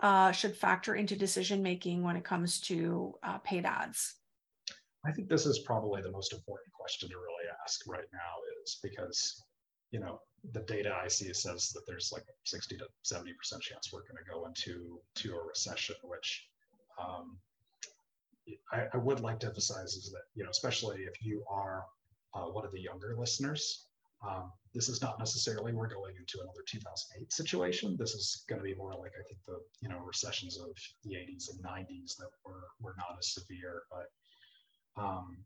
uh, 0.01 0.31
should 0.31 0.55
factor 0.55 0.95
into 0.95 1.17
decision 1.17 1.61
making 1.61 2.03
when 2.03 2.15
it 2.15 2.23
comes 2.23 2.61
to 2.61 3.15
uh, 3.23 3.37
paid 3.39 3.65
ads. 3.65 4.15
I 5.05 5.11
think 5.11 5.27
this 5.27 5.45
is 5.45 5.59
probably 5.59 6.01
the 6.01 6.11
most 6.11 6.31
important 6.33 6.71
question 6.73 7.09
to 7.09 7.15
really 7.15 7.51
ask 7.63 7.81
right 7.85 8.07
now, 8.13 8.35
is 8.63 8.79
because 8.81 9.43
you 9.91 9.99
know 9.99 10.21
the 10.53 10.61
data 10.61 10.95
I 11.03 11.07
see 11.07 11.33
says 11.33 11.71
that 11.73 11.81
there's 11.85 12.11
like 12.13 12.23
60 12.45 12.77
to 12.77 12.85
70 13.03 13.33
percent 13.33 13.61
chance 13.61 13.91
we're 13.91 14.01
going 14.01 14.23
to 14.23 14.31
go 14.31 14.45
into 14.45 15.01
to 15.15 15.35
a 15.35 15.43
recession, 15.45 15.95
which 16.03 16.47
um, 17.01 17.37
I, 18.71 18.87
I, 18.93 18.97
would 18.97 19.19
like 19.19 19.39
to 19.39 19.47
emphasize 19.47 19.93
is 19.93 20.09
that 20.11 20.23
you 20.35 20.43
know 20.43 20.49
especially 20.49 21.01
if 21.01 21.21
you 21.21 21.43
are 21.49 21.83
uh, 22.33 22.45
one 22.45 22.65
of 22.65 22.71
the 22.71 22.81
younger 22.81 23.15
listeners, 23.17 23.87
um, 24.27 24.51
this 24.73 24.89
is 24.89 25.01
not 25.01 25.19
necessarily 25.19 25.73
we're 25.73 25.87
going 25.87 26.15
into 26.17 26.39
another 26.41 26.63
2008 26.67 27.31
situation. 27.33 27.95
This 27.97 28.13
is 28.13 28.43
going 28.47 28.59
to 28.59 28.63
be 28.63 28.75
more 28.75 28.93
like 28.93 29.11
I 29.19 29.23
think 29.27 29.39
the 29.47 29.59
you 29.81 29.89
know 29.89 29.99
recessions 29.99 30.57
of 30.59 30.69
the 31.03 31.15
80s 31.15 31.49
and 31.51 31.63
90s 31.63 32.17
that 32.17 32.29
were 32.45 32.67
were 32.81 32.95
not 32.97 33.17
as 33.17 33.33
severe, 33.33 33.83
but 33.91 35.01
um, 35.01 35.37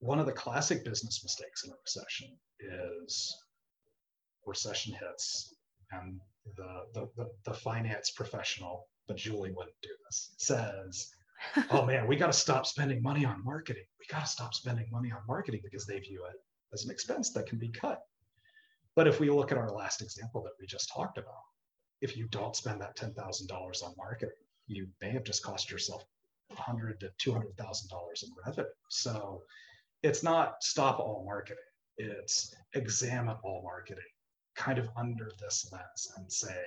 one 0.00 0.18
of 0.18 0.26
the 0.26 0.32
classic 0.32 0.84
business 0.84 1.22
mistakes 1.22 1.64
in 1.64 1.72
a 1.72 1.76
recession 1.84 2.28
is 2.60 3.36
recession 4.46 4.94
hits 4.94 5.54
and 5.92 6.20
the, 6.56 6.84
the, 6.94 7.08
the, 7.16 7.30
the 7.44 7.54
finance 7.54 8.10
professional, 8.10 8.86
but 9.06 9.16
Julie 9.16 9.52
wouldn't 9.54 9.80
do 9.82 9.90
this, 10.06 10.34
says, 10.38 11.10
oh 11.70 11.84
man, 11.86 12.06
we 12.06 12.16
got 12.16 12.32
to 12.32 12.38
stop 12.38 12.66
spending 12.66 13.02
money 13.02 13.24
on 13.24 13.44
marketing. 13.44 13.84
We 13.98 14.06
got 14.10 14.24
to 14.24 14.30
stop 14.30 14.54
spending 14.54 14.86
money 14.90 15.12
on 15.12 15.20
marketing 15.26 15.60
because 15.64 15.86
they 15.86 15.98
view 15.98 16.24
it 16.28 16.36
as 16.72 16.84
an 16.84 16.90
expense 16.90 17.32
that 17.32 17.46
can 17.46 17.58
be 17.58 17.68
cut. 17.68 18.00
But 18.96 19.06
if 19.06 19.20
we 19.20 19.30
look 19.30 19.52
at 19.52 19.58
our 19.58 19.70
last 19.70 20.02
example 20.02 20.42
that 20.42 20.52
we 20.60 20.66
just 20.66 20.92
talked 20.92 21.18
about, 21.18 21.42
if 22.00 22.16
you 22.16 22.26
don't 22.28 22.56
spend 22.56 22.80
that 22.80 22.96
$10,000 22.96 23.50
on 23.50 23.94
marketing, 23.96 24.34
you 24.66 24.88
may 25.00 25.10
have 25.10 25.24
just 25.24 25.42
cost 25.42 25.70
yourself 25.70 26.04
hundred 26.56 27.00
to 27.00 27.10
two 27.18 27.32
hundred 27.32 27.56
thousand 27.56 27.88
dollars 27.88 28.22
in 28.22 28.30
revenue. 28.44 28.68
So 28.88 29.42
it's 30.02 30.22
not 30.22 30.62
stop 30.62 30.98
all 30.98 31.24
marketing; 31.26 31.62
it's 31.96 32.54
examine 32.74 33.36
all 33.42 33.62
marketing, 33.62 34.04
kind 34.56 34.78
of 34.78 34.88
under 34.96 35.30
this 35.40 35.68
lens, 35.72 36.12
and 36.16 36.30
say, 36.30 36.62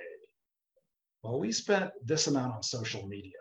well, 1.22 1.38
we 1.38 1.52
spent 1.52 1.90
this 2.04 2.26
amount 2.26 2.54
on 2.54 2.62
social 2.62 3.06
media. 3.06 3.38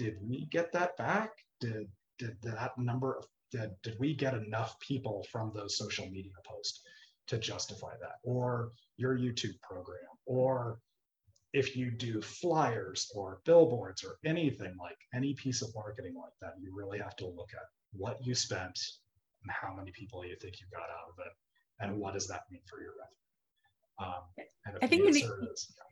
Did 0.00 0.16
we 0.26 0.46
get 0.46 0.72
that 0.72 0.96
back? 0.96 1.30
Did 1.60 1.88
did 2.18 2.36
that 2.42 2.72
number 2.78 3.16
of 3.18 3.24
did, 3.50 3.70
did 3.82 3.96
we 3.98 4.14
get 4.14 4.34
enough 4.34 4.78
people 4.80 5.26
from 5.30 5.52
those 5.54 5.76
social 5.76 6.08
media 6.08 6.32
posts 6.44 6.82
to 7.26 7.38
justify 7.38 7.94
that 8.00 8.16
or 8.22 8.72
your 8.96 9.16
youtube 9.16 9.58
program 9.62 10.10
or 10.26 10.78
if 11.52 11.76
you 11.76 11.90
do 11.90 12.20
flyers 12.22 13.10
or 13.14 13.40
billboards 13.44 14.04
or 14.04 14.18
anything 14.24 14.74
like 14.80 14.96
any 15.14 15.34
piece 15.34 15.62
of 15.62 15.74
marketing 15.74 16.14
like 16.14 16.32
that, 16.40 16.54
you 16.60 16.72
really 16.74 16.98
have 16.98 17.16
to 17.16 17.26
look 17.26 17.50
at 17.54 17.66
what 17.92 18.24
you 18.24 18.34
spent 18.34 18.78
and 19.42 19.50
how 19.50 19.74
many 19.74 19.90
people 19.90 20.24
you 20.24 20.36
think 20.40 20.60
you 20.60 20.66
got 20.72 20.90
out 20.90 21.08
of 21.08 21.14
it, 21.26 21.32
and 21.80 21.98
what 21.98 22.14
does 22.14 22.28
that 22.28 22.42
mean 22.50 22.60
for 22.68 22.80
your 22.80 22.92
revenue. 22.92 23.16
Um, 23.98 24.78
I 24.82 24.86
think 24.86 25.02
you, 25.02 25.08
is, 25.08 25.20
yeah. 25.22 25.89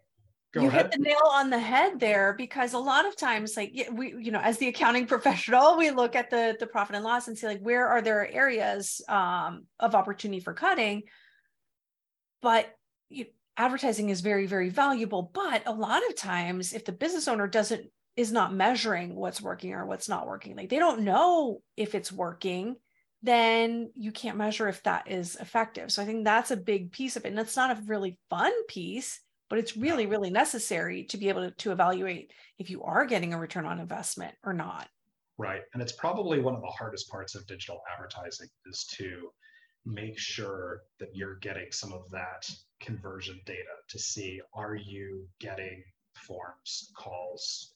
You 0.54 0.70
hit 0.70 0.90
the 0.90 0.98
nail 0.98 1.28
on 1.30 1.50
the 1.50 1.58
head 1.58 2.00
there 2.00 2.34
because 2.37 2.72
a 2.72 2.78
lot 2.78 3.06
of 3.06 3.16
times, 3.16 3.56
like 3.56 3.72
we, 3.92 4.14
you 4.18 4.30
know, 4.30 4.40
as 4.40 4.58
the 4.58 4.68
accounting 4.68 5.06
professional, 5.14 5.76
we 5.76 5.90
look 5.90 6.16
at 6.16 6.30
the 6.30 6.56
the 6.58 6.66
profit 6.66 6.96
and 6.96 7.04
loss 7.04 7.28
and 7.28 7.37
see 7.37 7.46
like 7.46 7.61
where 7.61 7.87
are 7.87 8.00
there 8.00 8.30
areas 8.30 9.02
um, 9.08 9.66
of 9.78 9.94
opportunity 9.94 10.40
for 10.40 10.54
cutting, 10.54 11.02
but 12.40 12.68
you, 13.08 13.26
advertising 13.56 14.08
is 14.08 14.20
very 14.20 14.46
very 14.46 14.68
valuable 14.68 15.30
but 15.34 15.62
a 15.66 15.72
lot 15.72 16.06
of 16.08 16.14
times 16.14 16.72
if 16.72 16.84
the 16.84 16.92
business 16.92 17.26
owner 17.26 17.48
doesn't 17.48 17.90
is 18.16 18.30
not 18.30 18.54
measuring 18.54 19.16
what's 19.16 19.42
working 19.42 19.72
or 19.72 19.84
what's 19.84 20.08
not 20.08 20.28
working 20.28 20.54
like 20.54 20.68
they 20.68 20.78
don't 20.78 21.00
know 21.00 21.61
if 21.76 21.94
it's 21.94 22.12
working 22.12 22.76
then 23.22 23.90
you 23.96 24.12
can't 24.12 24.38
measure 24.38 24.68
if 24.68 24.80
that 24.84 25.11
is 25.11 25.34
effective. 25.40 25.90
So 25.90 26.02
i 26.02 26.04
think 26.04 26.24
that's 26.24 26.52
a 26.52 26.56
big 26.56 26.92
piece 26.92 27.16
of 27.16 27.24
it 27.24 27.30
and 27.30 27.38
it's 27.38 27.56
not 27.56 27.76
a 27.76 27.82
really 27.87 28.16
fun 28.30 28.52
piece 28.68 29.20
but 29.48 29.58
it's 29.58 29.76
really 29.76 30.06
really 30.06 30.30
necessary 30.30 31.04
to 31.04 31.16
be 31.16 31.28
able 31.28 31.42
to, 31.42 31.50
to 31.52 31.72
evaluate 31.72 32.32
if 32.58 32.70
you 32.70 32.82
are 32.82 33.06
getting 33.06 33.34
a 33.34 33.38
return 33.38 33.66
on 33.66 33.78
investment 33.78 34.34
or 34.44 34.52
not 34.52 34.88
right 35.38 35.62
and 35.74 35.82
it's 35.82 35.92
probably 35.92 36.40
one 36.40 36.54
of 36.54 36.62
the 36.62 36.68
hardest 36.68 37.08
parts 37.11 37.34
of 37.34 37.46
digital 37.46 37.80
advertising 37.94 38.48
is 38.66 38.84
to 38.84 39.30
make 39.87 40.18
sure 40.18 40.82
that 40.98 41.08
you're 41.14 41.37
getting 41.37 41.70
some 41.70 41.92
of 41.92 42.11
that 42.11 42.48
conversion 42.80 43.40
data 43.46 43.62
to 43.88 43.98
see 43.98 44.40
are 44.54 44.74
you 44.74 45.26
getting 45.40 45.82
forms, 46.14 46.90
calls, 46.96 47.72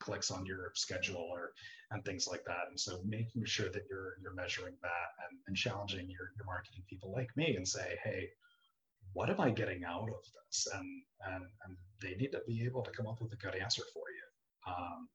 clicks 0.00 0.30
on 0.30 0.46
your 0.46 0.72
scheduler, 0.76 1.48
and 1.90 2.04
things 2.04 2.26
like 2.26 2.44
that. 2.44 2.68
And 2.68 2.78
so 2.78 3.00
making 3.04 3.44
sure 3.44 3.68
that 3.70 3.84
you're 3.88 4.14
you're 4.20 4.34
measuring 4.34 4.74
that 4.82 5.28
and, 5.28 5.38
and 5.46 5.56
challenging 5.56 6.08
your, 6.08 6.32
your 6.36 6.46
marketing 6.46 6.82
people 6.88 7.12
like 7.12 7.28
me 7.36 7.56
and 7.56 7.66
say, 7.66 7.98
hey, 8.02 8.30
what 9.12 9.30
am 9.30 9.40
I 9.40 9.50
getting 9.50 9.84
out 9.84 10.08
of 10.08 10.24
this? 10.46 10.68
And 10.74 11.02
and 11.26 11.44
and 11.64 11.76
they 12.00 12.14
need 12.16 12.32
to 12.32 12.42
be 12.46 12.64
able 12.64 12.82
to 12.82 12.90
come 12.90 13.06
up 13.06 13.20
with 13.20 13.32
a 13.32 13.36
good 13.36 13.54
answer 13.54 13.82
for 13.92 14.04
you. 14.10 14.72
Um, 14.72 15.08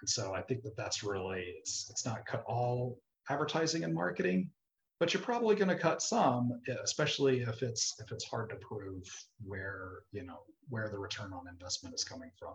and 0.00 0.08
so 0.08 0.34
I 0.34 0.42
think 0.42 0.62
that 0.62 0.76
that's 0.76 1.02
really 1.02 1.54
it's 1.58 1.88
it's 1.90 2.06
not 2.06 2.26
cut 2.26 2.44
all 2.46 2.98
advertising 3.28 3.84
and 3.84 3.94
marketing, 3.94 4.50
but 4.98 5.14
you're 5.14 5.22
probably 5.22 5.54
going 5.54 5.68
to 5.68 5.76
cut 5.76 6.02
some 6.02 6.60
especially 6.82 7.40
if 7.40 7.62
it's 7.62 7.94
if 8.00 8.10
it's 8.12 8.24
hard 8.24 8.50
to 8.50 8.56
prove 8.56 9.04
where 9.44 10.00
you 10.12 10.24
know 10.24 10.40
where 10.68 10.88
the 10.88 10.98
return 10.98 11.32
on 11.32 11.48
investment 11.48 11.94
is 11.94 12.04
coming 12.04 12.30
from 12.38 12.54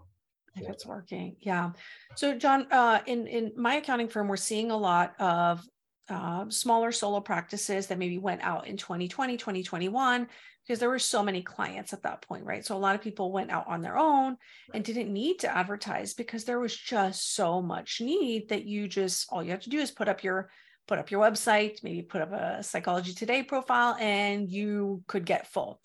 if 0.55 0.69
it's 0.69 0.85
working 0.85 1.35
yeah 1.39 1.71
so 2.15 2.37
john 2.37 2.67
uh, 2.71 2.99
in 3.07 3.27
in 3.27 3.51
my 3.55 3.75
accounting 3.75 4.07
firm 4.07 4.27
we're 4.27 4.37
seeing 4.37 4.71
a 4.71 4.77
lot 4.77 5.19
of 5.19 5.65
uh, 6.09 6.49
smaller 6.49 6.91
solo 6.91 7.21
practices 7.21 7.87
that 7.87 7.97
maybe 7.97 8.17
went 8.17 8.41
out 8.41 8.67
in 8.67 8.77
2020 8.77 9.37
2021 9.37 10.27
because 10.65 10.79
there 10.79 10.89
were 10.89 10.99
so 10.99 11.23
many 11.23 11.41
clients 11.41 11.93
at 11.93 12.03
that 12.03 12.21
point 12.21 12.43
right 12.43 12.65
so 12.65 12.75
a 12.75 12.77
lot 12.77 12.95
of 12.95 13.01
people 13.01 13.31
went 13.31 13.51
out 13.51 13.65
on 13.67 13.81
their 13.81 13.97
own 13.97 14.35
and 14.73 14.83
didn't 14.83 15.11
need 15.11 15.39
to 15.39 15.57
advertise 15.57 16.13
because 16.13 16.43
there 16.43 16.59
was 16.59 16.75
just 16.75 17.35
so 17.35 17.61
much 17.61 18.01
need 18.01 18.49
that 18.49 18.65
you 18.65 18.87
just 18.87 19.27
all 19.29 19.41
you 19.41 19.51
have 19.51 19.61
to 19.61 19.69
do 19.69 19.79
is 19.79 19.91
put 19.91 20.09
up 20.09 20.23
your 20.23 20.49
put 20.87 20.99
up 20.99 21.11
your 21.11 21.21
website, 21.21 21.83
maybe 21.83 22.01
put 22.01 22.21
up 22.21 22.31
a 22.31 22.63
Psychology 22.63 23.13
Today 23.13 23.43
profile, 23.43 23.95
and 23.99 24.49
you 24.49 25.03
could 25.07 25.25
get 25.25 25.47
full. 25.47 25.81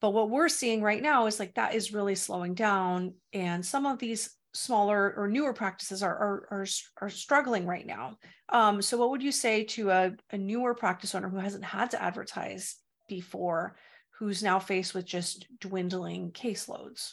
But 0.00 0.10
what 0.10 0.30
we're 0.30 0.48
seeing 0.48 0.82
right 0.82 1.02
now 1.02 1.26
is 1.26 1.38
like 1.38 1.54
that 1.54 1.74
is 1.74 1.92
really 1.92 2.14
slowing 2.14 2.54
down. 2.54 3.14
And 3.32 3.64
some 3.64 3.86
of 3.86 3.98
these 3.98 4.30
smaller 4.56 5.14
or 5.16 5.28
newer 5.28 5.52
practices 5.52 6.02
are, 6.02 6.16
are, 6.16 6.48
are, 6.50 6.66
are 7.02 7.10
struggling 7.10 7.66
right 7.66 7.86
now. 7.86 8.18
Um, 8.48 8.80
so, 8.80 8.96
what 8.96 9.10
would 9.10 9.22
you 9.22 9.32
say 9.32 9.64
to 9.64 9.90
a, 9.90 10.12
a 10.30 10.38
newer 10.38 10.74
practice 10.74 11.14
owner 11.14 11.28
who 11.28 11.38
hasn't 11.38 11.64
had 11.64 11.90
to 11.90 12.02
advertise 12.02 12.76
before, 13.08 13.76
who's 14.18 14.42
now 14.42 14.58
faced 14.58 14.94
with 14.94 15.04
just 15.04 15.46
dwindling 15.60 16.32
caseloads? 16.32 17.12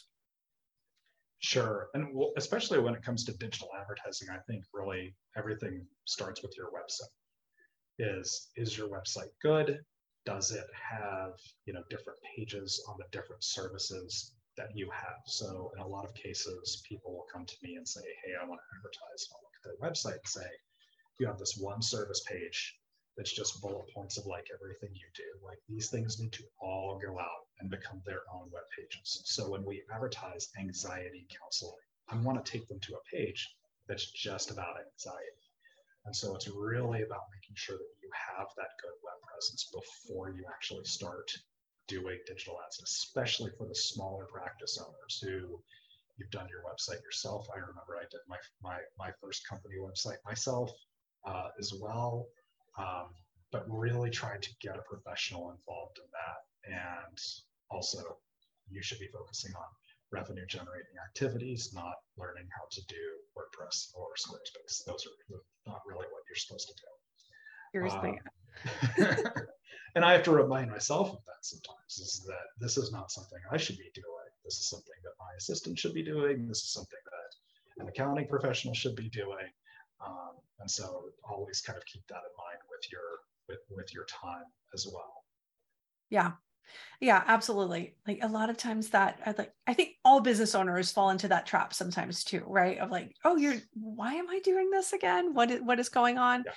Sure. 1.40 1.88
And 1.92 2.08
especially 2.38 2.80
when 2.80 2.94
it 2.94 3.02
comes 3.02 3.24
to 3.24 3.36
digital 3.36 3.68
advertising, 3.78 4.28
I 4.30 4.38
think 4.50 4.64
really 4.72 5.14
everything 5.36 5.86
starts 6.06 6.42
with 6.42 6.56
your 6.56 6.68
website. 6.68 7.12
Is 7.98 8.48
is 8.56 8.76
your 8.76 8.88
website 8.88 9.28
good? 9.42 9.80
Does 10.24 10.52
it 10.52 10.66
have, 10.72 11.32
you 11.66 11.74
know, 11.74 11.82
different 11.90 12.18
pages 12.34 12.82
on 12.88 12.96
the 12.98 13.04
different 13.12 13.44
services 13.44 14.32
that 14.56 14.76
you 14.76 14.90
have? 14.90 15.22
So 15.26 15.72
in 15.76 15.82
a 15.82 15.86
lot 15.86 16.04
of 16.04 16.14
cases, 16.14 16.82
people 16.88 17.12
will 17.12 17.26
come 17.32 17.46
to 17.46 17.56
me 17.62 17.76
and 17.76 17.86
say, 17.86 18.02
hey, 18.24 18.32
I 18.40 18.46
want 18.46 18.60
to 18.60 18.76
advertise. 18.78 19.28
And 19.28 19.36
I'll 19.36 19.44
look 19.44 19.56
at 19.58 19.64
their 19.64 19.88
website 19.88 20.20
and 20.20 20.28
say, 20.28 20.48
you 21.18 21.26
have 21.26 21.38
this 21.38 21.56
one 21.56 21.82
service 21.82 22.24
page 22.28 22.76
that's 23.16 23.32
just 23.32 23.60
bullet 23.62 23.86
points 23.94 24.18
of 24.18 24.26
like 24.26 24.48
everything 24.52 24.90
you 24.94 25.06
do. 25.14 25.46
Like 25.46 25.58
these 25.68 25.90
things 25.90 26.20
need 26.20 26.32
to 26.32 26.44
all 26.60 26.98
go 26.98 27.18
out 27.18 27.46
and 27.60 27.70
become 27.70 28.02
their 28.04 28.22
own 28.34 28.50
web 28.52 28.64
pages. 28.76 29.22
So 29.24 29.50
when 29.50 29.64
we 29.64 29.82
advertise 29.92 30.50
anxiety 30.58 31.26
counseling, 31.30 31.78
I 32.08 32.16
want 32.16 32.44
to 32.44 32.50
take 32.50 32.66
them 32.68 32.80
to 32.80 32.94
a 32.94 33.16
page 33.16 33.54
that's 33.88 34.10
just 34.10 34.50
about 34.50 34.76
anxiety. 34.80 35.44
And 36.06 36.14
so 36.14 36.34
it's 36.34 36.48
really 36.48 37.02
about 37.02 37.30
making 37.32 37.56
sure 37.56 37.78
that 37.78 38.02
you 38.02 38.10
have 38.36 38.48
that 38.56 38.76
good 38.82 38.96
web 39.02 39.20
presence 39.22 39.70
before 39.72 40.30
you 40.30 40.44
actually 40.52 40.84
start 40.84 41.30
doing 41.88 42.18
digital 42.26 42.58
ads, 42.64 42.80
especially 42.82 43.50
for 43.58 43.66
the 43.66 43.74
smaller 43.74 44.26
practice 44.26 44.78
owners 44.78 45.20
who 45.22 45.60
you've 46.16 46.30
done 46.30 46.48
your 46.48 46.62
website 46.62 47.02
yourself. 47.02 47.46
I 47.54 47.58
remember 47.58 47.96
I 47.98 48.06
did 48.10 48.20
my 48.28 48.38
my 48.62 48.78
my 48.98 49.10
first 49.20 49.46
company 49.48 49.76
website 49.80 50.18
myself 50.24 50.70
uh, 51.26 51.48
as 51.58 51.72
well, 51.80 52.26
um, 52.78 53.08
but 53.52 53.64
really 53.68 54.10
trying 54.10 54.40
to 54.40 54.50
get 54.60 54.76
a 54.76 54.82
professional 54.82 55.50
involved 55.50 55.98
in 55.98 56.08
that. 56.12 56.40
And 56.66 57.18
also, 57.70 58.18
you 58.70 58.82
should 58.82 58.98
be 58.98 59.08
focusing 59.08 59.52
on 59.54 59.68
revenue 60.12 60.46
generating 60.46 60.96
activities, 61.04 61.72
not 61.74 61.94
learning 62.16 62.46
how 62.56 62.64
to 62.70 62.80
do 62.88 63.04
WordPress 63.36 63.90
or 63.94 64.08
Squarespace. 64.16 64.84
Those 64.86 65.06
are 65.06 65.40
not 65.66 65.80
really 65.86 66.06
what 66.12 66.22
you're 66.28 66.36
supposed 66.36 66.68
to 66.68 66.74
do. 66.74 66.90
Seriously. 67.72 68.10
Um, 68.10 68.18
and 69.94 70.04
I 70.04 70.12
have 70.12 70.22
to 70.24 70.32
remind 70.32 70.70
myself 70.70 71.10
of 71.10 71.24
that 71.26 71.42
sometimes 71.44 71.98
is 71.98 72.24
that 72.26 72.46
this 72.58 72.76
is 72.76 72.92
not 72.92 73.10
something 73.10 73.38
I 73.50 73.56
should 73.56 73.78
be 73.78 73.90
doing. 73.94 74.06
This 74.44 74.58
is 74.58 74.68
something 74.68 74.94
that 75.02 75.12
my 75.18 75.32
assistant 75.36 75.78
should 75.78 75.94
be 75.94 76.02
doing. 76.02 76.48
This 76.48 76.58
is 76.58 76.72
something 76.72 76.98
that 77.04 77.82
an 77.82 77.88
accounting 77.88 78.26
professional 78.28 78.74
should 78.74 78.96
be 78.96 79.08
doing. 79.08 79.48
Um, 80.04 80.32
and 80.60 80.70
so 80.70 81.06
always 81.28 81.60
kind 81.60 81.76
of 81.76 81.84
keep 81.86 82.06
that 82.08 82.16
in 82.16 82.34
mind 82.36 82.58
with 82.70 82.90
your 82.92 83.00
with, 83.48 83.58
with 83.70 83.94
your 83.94 84.04
time 84.04 84.44
as 84.72 84.86
well. 84.92 85.24
Yeah. 86.10 86.32
Yeah, 87.00 87.22
absolutely. 87.26 87.96
Like 88.06 88.20
a 88.22 88.28
lot 88.28 88.50
of 88.50 88.56
times 88.56 88.88
that 88.90 89.20
I 89.26 89.34
like 89.36 89.52
I 89.66 89.74
think 89.74 89.90
all 90.04 90.20
business 90.20 90.54
owners 90.54 90.90
fall 90.90 91.10
into 91.10 91.28
that 91.28 91.46
trap 91.46 91.74
sometimes 91.74 92.24
too, 92.24 92.42
right? 92.46 92.78
Of 92.78 92.90
like, 92.90 93.14
oh, 93.24 93.36
you're 93.36 93.56
why 93.74 94.14
am 94.14 94.28
I 94.30 94.40
doing 94.40 94.70
this 94.70 94.92
again? 94.92 95.34
What 95.34 95.50
is 95.50 95.60
what 95.60 95.78
is 95.78 95.88
going 95.88 96.18
on? 96.18 96.44
Yeah. 96.46 96.52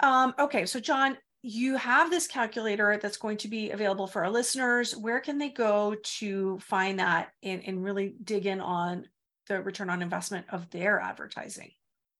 Um, 0.00 0.34
okay, 0.38 0.66
so 0.66 0.78
John, 0.78 1.16
you 1.42 1.76
have 1.76 2.10
this 2.10 2.26
calculator 2.26 2.98
that's 3.00 3.16
going 3.16 3.36
to 3.38 3.48
be 3.48 3.70
available 3.70 4.06
for 4.06 4.24
our 4.24 4.30
listeners. 4.30 4.96
Where 4.96 5.20
can 5.20 5.38
they 5.38 5.50
go 5.50 5.94
to 6.18 6.58
find 6.58 6.98
that 6.98 7.32
and, 7.42 7.62
and 7.64 7.84
really 7.84 8.14
dig 8.24 8.46
in 8.46 8.60
on 8.60 9.06
the 9.46 9.62
return 9.62 9.90
on 9.90 10.02
investment 10.02 10.46
of 10.50 10.68
their 10.70 11.00
advertising? 11.00 11.70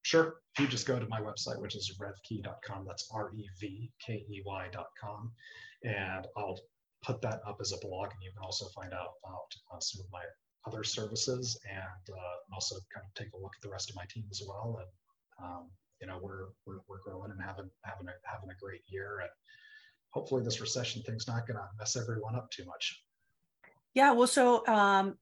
Sure. 0.02 0.37
You 0.59 0.68
just 0.68 0.87
go 0.87 0.98
to 1.00 1.09
my 1.09 1.20
website, 1.20 1.61
which 1.61 1.74
is 1.74 1.98
revkey.com. 2.00 2.85
That's 2.87 3.09
R 3.12 3.33
E 3.35 3.48
V 3.61 3.90
K 4.05 4.24
E 4.31 4.42
Y.com. 4.46 5.33
And 5.83 6.26
I'll 6.37 6.61
put 7.02 7.20
that 7.22 7.40
up 7.46 7.59
as 7.61 7.72
a 7.72 7.87
blog. 7.87 8.12
And 8.12 8.22
you 8.22 8.31
can 8.31 8.44
also 8.44 8.66
find 8.68 8.92
out 8.92 9.14
about 9.24 9.48
uh, 9.74 9.81
some 9.81 10.05
of 10.05 10.12
my 10.12 10.22
other 10.66 10.85
services 10.85 11.59
and 11.68 12.16
uh, 12.16 12.55
also 12.55 12.76
kind 12.94 13.05
of 13.05 13.14
take 13.14 13.33
a 13.35 13.37
look 13.37 13.52
at 13.57 13.62
the 13.62 13.68
rest 13.68 13.90
of 13.90 13.96
my 13.96 14.05
team 14.09 14.24
as 14.31 14.42
well. 14.46 14.79
And 14.81 15.44
um, 15.44 15.70
you 16.00 16.06
know 16.06 16.18
we're 16.20 16.46
we're, 16.66 16.80
we're 16.88 17.00
growing 17.04 17.30
and 17.30 17.40
having 17.40 17.70
having 17.82 18.06
a 18.09 18.12
having 18.28 18.50
a 18.50 18.61
great 18.61 18.82
year. 18.88 19.20
And 19.20 19.30
hopefully 20.11 20.42
this 20.42 20.61
recession 20.61 21.02
thing's 21.02 21.28
not 21.28 21.46
going 21.46 21.56
to 21.56 21.64
mess 21.78 21.96
everyone 21.96 22.37
up 22.37 22.50
too 22.50 22.64
much. 22.64 23.02
Yeah 23.94 24.12
well 24.12 24.26
so 24.26 24.66
um 24.66 25.16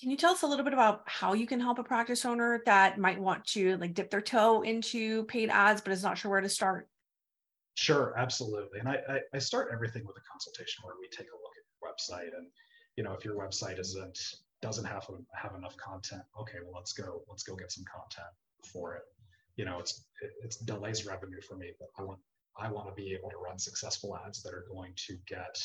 can 0.00 0.10
you 0.10 0.16
tell 0.16 0.32
us 0.32 0.42
a 0.42 0.46
little 0.46 0.64
bit 0.64 0.72
about 0.72 1.02
how 1.06 1.32
you 1.32 1.46
can 1.46 1.60
help 1.60 1.78
a 1.78 1.84
practice 1.84 2.24
owner 2.24 2.62
that 2.66 2.98
might 2.98 3.20
want 3.20 3.44
to 3.48 3.76
like 3.76 3.94
dip 3.94 4.10
their 4.10 4.22
toe 4.22 4.62
into 4.62 5.24
paid 5.24 5.50
ads 5.50 5.80
but 5.80 5.92
is 5.92 6.02
not 6.02 6.18
sure 6.18 6.30
where 6.30 6.40
to 6.40 6.48
start? 6.48 6.88
Sure 7.74 8.14
absolutely. 8.16 8.80
And 8.80 8.88
i 8.88 8.98
i, 9.08 9.20
I 9.34 9.38
start 9.38 9.70
everything 9.72 10.04
with 10.06 10.16
a 10.16 10.30
consultation 10.30 10.82
where 10.84 10.94
we 11.00 11.08
take 11.08 11.26
a 11.26 11.38
look 11.42 11.54
at 11.56 11.64
your 11.68 11.92
website. 11.92 12.36
And 12.36 12.46
you 12.96 13.04
know 13.04 13.12
if 13.12 13.24
your 13.24 13.34
website 13.34 13.78
isn't 13.78 14.18
doesn't 14.60 14.84
have 14.84 15.06
have 15.34 15.54
enough 15.54 15.76
content 15.76 16.22
okay 16.38 16.58
well 16.62 16.74
let's 16.76 16.92
go 16.92 17.22
let's 17.28 17.42
go 17.42 17.56
get 17.56 17.72
some 17.72 17.84
content 17.84 18.32
for 18.72 18.94
it 18.94 19.02
you 19.56 19.64
know, 19.64 19.78
it's 19.78 20.04
it, 20.22 20.32
it's 20.42 20.56
delays 20.56 21.06
revenue 21.06 21.40
for 21.40 21.56
me, 21.56 21.72
but 21.78 21.88
I 21.98 22.02
want 22.02 22.18
I 22.58 22.70
want 22.70 22.88
to 22.88 22.94
be 22.94 23.12
able 23.12 23.30
to 23.30 23.36
run 23.36 23.58
successful 23.58 24.18
ads 24.26 24.42
that 24.42 24.54
are 24.54 24.66
going 24.70 24.92
to 25.06 25.16
get 25.26 25.56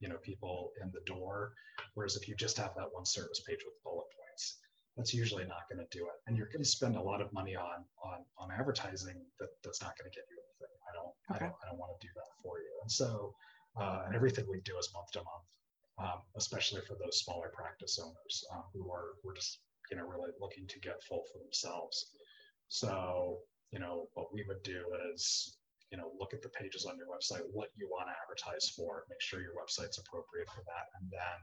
you 0.00 0.08
know 0.08 0.16
people 0.22 0.72
in 0.82 0.90
the 0.92 1.00
door. 1.06 1.52
Whereas 1.94 2.16
if 2.16 2.28
you 2.28 2.34
just 2.34 2.56
have 2.58 2.74
that 2.76 2.92
one 2.92 3.06
service 3.06 3.42
page 3.46 3.60
with 3.64 3.82
bullet 3.84 4.06
points, 4.18 4.58
that's 4.96 5.14
usually 5.14 5.44
not 5.44 5.68
going 5.70 5.84
to 5.84 5.96
do 5.96 6.04
it, 6.04 6.18
and 6.26 6.36
you're 6.36 6.48
going 6.52 6.64
to 6.64 6.68
spend 6.68 6.96
a 6.96 7.02
lot 7.02 7.20
of 7.20 7.32
money 7.32 7.56
on 7.56 7.84
on 8.04 8.24
on 8.38 8.50
advertising 8.50 9.16
that 9.40 9.48
that's 9.64 9.82
not 9.82 9.96
going 9.98 10.10
to 10.10 10.14
get 10.14 10.26
you 10.30 10.38
anything. 10.38 10.74
I 10.88 10.92
don't 10.94 11.14
okay. 11.30 11.44
I 11.44 11.48
don't 11.48 11.56
I 11.62 11.68
don't 11.70 11.78
want 11.78 11.92
to 11.98 12.06
do 12.06 12.12
that 12.16 12.30
for 12.42 12.58
you. 12.58 12.72
And 12.82 12.90
so 12.90 13.34
uh, 13.80 14.02
and 14.06 14.14
everything 14.14 14.44
we 14.48 14.60
do 14.64 14.76
is 14.78 14.90
month 14.92 15.10
to 15.12 15.20
month, 15.20 15.48
um, 15.98 16.20
especially 16.36 16.82
for 16.82 16.94
those 16.94 17.22
smaller 17.24 17.50
practice 17.54 17.98
owners 18.02 18.44
um, 18.52 18.64
who 18.72 18.90
are 18.90 19.16
we're 19.24 19.34
just 19.34 19.60
you 19.90 19.96
know 19.96 20.04
really 20.04 20.30
looking 20.40 20.66
to 20.66 20.78
get 20.80 21.02
full 21.04 21.24
for 21.32 21.38
themselves. 21.38 22.12
So, 22.72 23.40
you 23.70 23.78
know, 23.78 24.08
what 24.14 24.32
we 24.32 24.44
would 24.48 24.62
do 24.62 24.80
is, 25.12 25.58
you 25.90 25.98
know, 25.98 26.10
look 26.18 26.32
at 26.32 26.40
the 26.40 26.48
pages 26.48 26.86
on 26.86 26.96
your 26.96 27.06
website, 27.06 27.44
what 27.52 27.68
you 27.76 27.86
want 27.86 28.08
to 28.08 28.14
advertise 28.22 28.70
for, 28.70 29.04
make 29.10 29.20
sure 29.20 29.42
your 29.42 29.52
website's 29.52 29.98
appropriate 29.98 30.48
for 30.48 30.62
that, 30.64 30.86
and 30.98 31.10
then, 31.10 31.38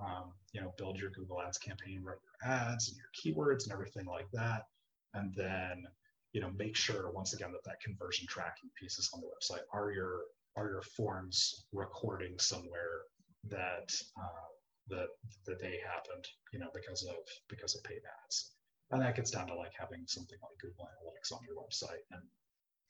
um, 0.00 0.32
you 0.52 0.60
know, 0.60 0.72
build 0.78 0.96
your 0.96 1.10
Google 1.10 1.42
Ads 1.42 1.58
campaign, 1.58 2.04
write 2.04 2.18
your 2.22 2.52
ads 2.52 2.88
and 2.88 2.96
your 2.96 3.10
keywords 3.18 3.64
and 3.64 3.72
everything 3.72 4.06
like 4.06 4.30
that, 4.32 4.66
and 5.14 5.34
then, 5.34 5.88
you 6.34 6.40
know, 6.40 6.52
make 6.56 6.76
sure 6.76 7.10
once 7.10 7.34
again 7.34 7.50
that 7.50 7.64
that 7.64 7.80
conversion 7.80 8.28
tracking 8.28 8.70
piece 8.80 8.96
is 8.96 9.10
on 9.12 9.20
the 9.20 9.26
website. 9.26 9.64
Are 9.72 9.90
your 9.90 10.20
are 10.56 10.68
your 10.68 10.82
forms 10.82 11.64
recording 11.72 12.38
somewhere 12.38 13.02
that 13.48 13.92
uh, 14.16 14.50
that 14.88 15.08
that 15.46 15.58
they 15.58 15.80
happened, 15.84 16.28
you 16.52 16.60
know, 16.60 16.70
because 16.72 17.02
of 17.02 17.16
because 17.48 17.74
of 17.74 17.82
paid 17.82 18.02
ads? 18.24 18.52
And 18.90 19.00
that 19.02 19.14
gets 19.14 19.30
down 19.30 19.46
to 19.46 19.54
like 19.54 19.72
having 19.78 20.04
something 20.06 20.38
like 20.42 20.58
Google 20.60 20.86
Analytics 20.86 21.32
on 21.32 21.40
your 21.46 21.56
website. 21.56 22.04
And 22.10 22.22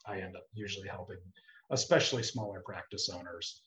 I 0.07 0.21
end 0.25 0.37
up 0.37 0.47
usually 0.55 0.89
helping, 0.89 1.19
especially 1.71 2.23
smaller 2.23 2.63
practice 2.65 3.11
owners 3.11 3.63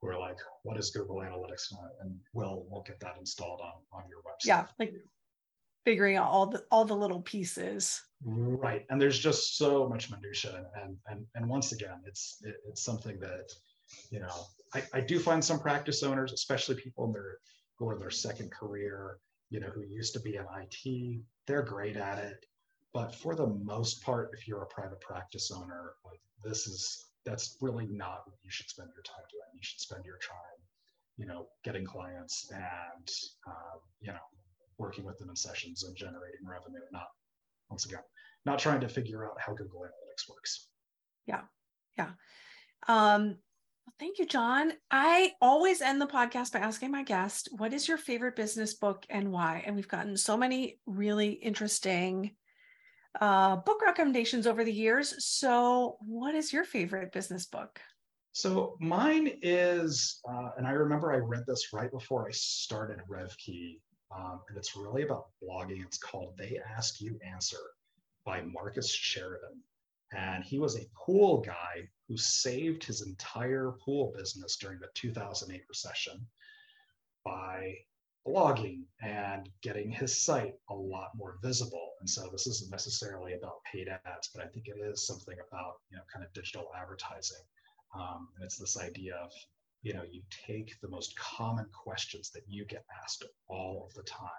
who 0.00 0.08
are 0.08 0.18
like, 0.18 0.38
what 0.64 0.76
is 0.78 0.90
Google 0.90 1.16
Analytics? 1.16 1.72
And 2.00 2.16
we'll 2.32 2.66
we'll 2.68 2.82
get 2.82 2.98
that 3.00 3.16
installed 3.18 3.60
on 3.60 3.72
on 3.92 4.08
your 4.08 4.18
website. 4.20 4.46
Yeah, 4.46 4.66
like 4.78 4.94
figuring 5.84 6.16
out 6.16 6.28
all 6.28 6.46
the 6.46 6.64
all 6.70 6.84
the 6.84 6.96
little 6.96 7.22
pieces. 7.22 8.02
Right. 8.24 8.84
And 8.90 9.00
there's 9.00 9.18
just 9.18 9.56
so 9.56 9.88
much 9.88 10.10
minutia. 10.10 10.64
And 10.82 10.96
and 11.06 11.24
and 11.36 11.48
once 11.48 11.72
again, 11.72 12.00
it's 12.06 12.38
it, 12.42 12.56
it's 12.68 12.82
something 12.82 13.20
that, 13.20 13.52
you 14.10 14.18
know, 14.18 14.46
I, 14.74 14.82
I 14.94 15.00
do 15.00 15.18
find 15.18 15.44
some 15.44 15.60
practice 15.60 16.02
owners, 16.02 16.32
especially 16.32 16.74
people 16.76 17.04
in 17.04 17.12
their 17.12 17.38
who 17.78 17.88
are 17.88 17.98
their 17.98 18.10
second 18.10 18.50
career, 18.50 19.18
you 19.54 19.60
know, 19.60 19.68
who 19.68 19.82
used 19.82 20.12
to 20.12 20.18
be 20.18 20.34
in 20.34 20.44
IT, 20.60 21.20
they're 21.46 21.62
great 21.62 21.96
at 21.96 22.18
it. 22.18 22.44
But 22.92 23.14
for 23.14 23.36
the 23.36 23.46
most 23.46 24.02
part, 24.02 24.30
if 24.32 24.48
you're 24.48 24.62
a 24.62 24.66
private 24.66 25.00
practice 25.00 25.52
owner, 25.52 25.92
like 26.04 26.18
this 26.42 26.66
is 26.66 27.04
that's 27.24 27.56
really 27.60 27.86
not 27.86 28.22
what 28.26 28.36
you 28.42 28.50
should 28.50 28.68
spend 28.68 28.88
your 28.92 29.04
time 29.04 29.24
doing. 29.30 29.46
You 29.54 29.60
should 29.62 29.78
spend 29.78 30.04
your 30.04 30.18
time, 30.18 30.58
you 31.16 31.26
know, 31.26 31.46
getting 31.62 31.86
clients 31.86 32.50
and 32.52 33.08
uh, 33.46 33.78
you 34.00 34.08
know, 34.08 34.26
working 34.78 35.04
with 35.04 35.18
them 35.18 35.30
in 35.30 35.36
sessions 35.36 35.84
and 35.84 35.94
generating 35.94 36.44
revenue. 36.44 36.84
Not 36.90 37.06
once 37.70 37.86
again, 37.86 38.02
not 38.44 38.58
trying 38.58 38.80
to 38.80 38.88
figure 38.88 39.24
out 39.24 39.36
how 39.38 39.54
Google 39.54 39.82
Analytics 39.82 40.28
works. 40.28 40.66
Yeah, 41.26 41.42
yeah. 41.96 42.10
Um, 42.88 43.36
Thank 43.98 44.18
you, 44.18 44.26
John. 44.26 44.72
I 44.90 45.32
always 45.40 45.80
end 45.80 46.00
the 46.00 46.06
podcast 46.06 46.52
by 46.52 46.58
asking 46.58 46.90
my 46.90 47.04
guest, 47.04 47.48
what 47.56 47.72
is 47.72 47.86
your 47.86 47.96
favorite 47.96 48.34
business 48.34 48.74
book 48.74 49.04
and 49.08 49.30
why? 49.30 49.62
And 49.64 49.76
we've 49.76 49.88
gotten 49.88 50.16
so 50.16 50.36
many 50.36 50.78
really 50.86 51.30
interesting 51.30 52.34
uh, 53.20 53.56
book 53.56 53.82
recommendations 53.82 54.46
over 54.46 54.64
the 54.64 54.72
years. 54.72 55.24
So, 55.24 55.96
what 56.00 56.34
is 56.34 56.52
your 56.52 56.64
favorite 56.64 57.12
business 57.12 57.46
book? 57.46 57.80
So, 58.32 58.76
mine 58.80 59.30
is, 59.42 60.20
uh, 60.28 60.50
and 60.56 60.66
I 60.66 60.72
remember 60.72 61.12
I 61.12 61.18
read 61.18 61.44
this 61.46 61.72
right 61.72 61.90
before 61.90 62.26
I 62.26 62.32
started 62.32 62.98
RevKey, 63.08 63.78
um, 64.16 64.40
and 64.48 64.58
it's 64.58 64.74
really 64.76 65.02
about 65.02 65.26
blogging. 65.42 65.84
It's 65.84 65.98
called 65.98 66.34
They 66.36 66.58
Ask 66.76 67.00
You 67.00 67.16
Answer 67.24 67.60
by 68.24 68.42
Marcus 68.42 68.90
Sheridan. 68.92 69.62
And 70.12 70.44
he 70.44 70.58
was 70.58 70.76
a 70.76 70.88
pool 70.96 71.40
guy 71.40 71.88
who 72.08 72.16
saved 72.16 72.84
his 72.84 73.02
entire 73.02 73.72
pool 73.84 74.12
business 74.16 74.56
during 74.56 74.78
the 74.78 74.88
2008 74.94 75.62
recession 75.68 76.26
by 77.24 77.74
blogging 78.26 78.82
and 79.02 79.48
getting 79.62 79.90
his 79.90 80.16
site 80.16 80.54
a 80.70 80.74
lot 80.74 81.10
more 81.14 81.38
visible. 81.42 81.92
And 82.00 82.08
so 82.08 82.28
this 82.30 82.46
isn't 82.46 82.70
necessarily 82.70 83.34
about 83.34 83.62
paid 83.70 83.88
ads, 83.88 84.30
but 84.34 84.44
I 84.44 84.48
think 84.48 84.68
it 84.68 84.78
is 84.80 85.06
something 85.06 85.36
about, 85.48 85.74
you 85.90 85.96
know, 85.96 86.02
kind 86.12 86.24
of 86.24 86.32
digital 86.32 86.68
advertising. 86.78 87.44
Um, 87.94 88.28
and 88.36 88.44
it's 88.44 88.58
this 88.58 88.78
idea 88.78 89.16
of, 89.16 89.30
you 89.82 89.92
know, 89.92 90.04
you 90.10 90.22
take 90.46 90.80
the 90.80 90.88
most 90.88 91.16
common 91.16 91.66
questions 91.72 92.30
that 92.30 92.44
you 92.48 92.64
get 92.64 92.84
asked 93.02 93.24
all 93.48 93.86
of 93.86 93.94
the 93.94 94.02
time. 94.02 94.30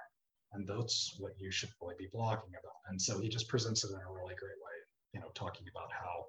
And 0.53 0.67
that's 0.67 1.15
what 1.19 1.33
you 1.37 1.51
should 1.51 1.69
really 1.81 1.95
be 1.97 2.07
blogging 2.07 2.49
about. 2.49 2.81
And 2.87 3.01
so 3.01 3.19
he 3.19 3.29
just 3.29 3.47
presents 3.47 3.83
it 3.83 3.91
in 3.91 3.97
a 3.97 4.11
really 4.11 4.35
great 4.35 4.57
way, 4.57 4.74
you 5.15 5.21
know, 5.21 5.31
talking 5.33 5.65
about 5.71 5.89
how 5.91 6.27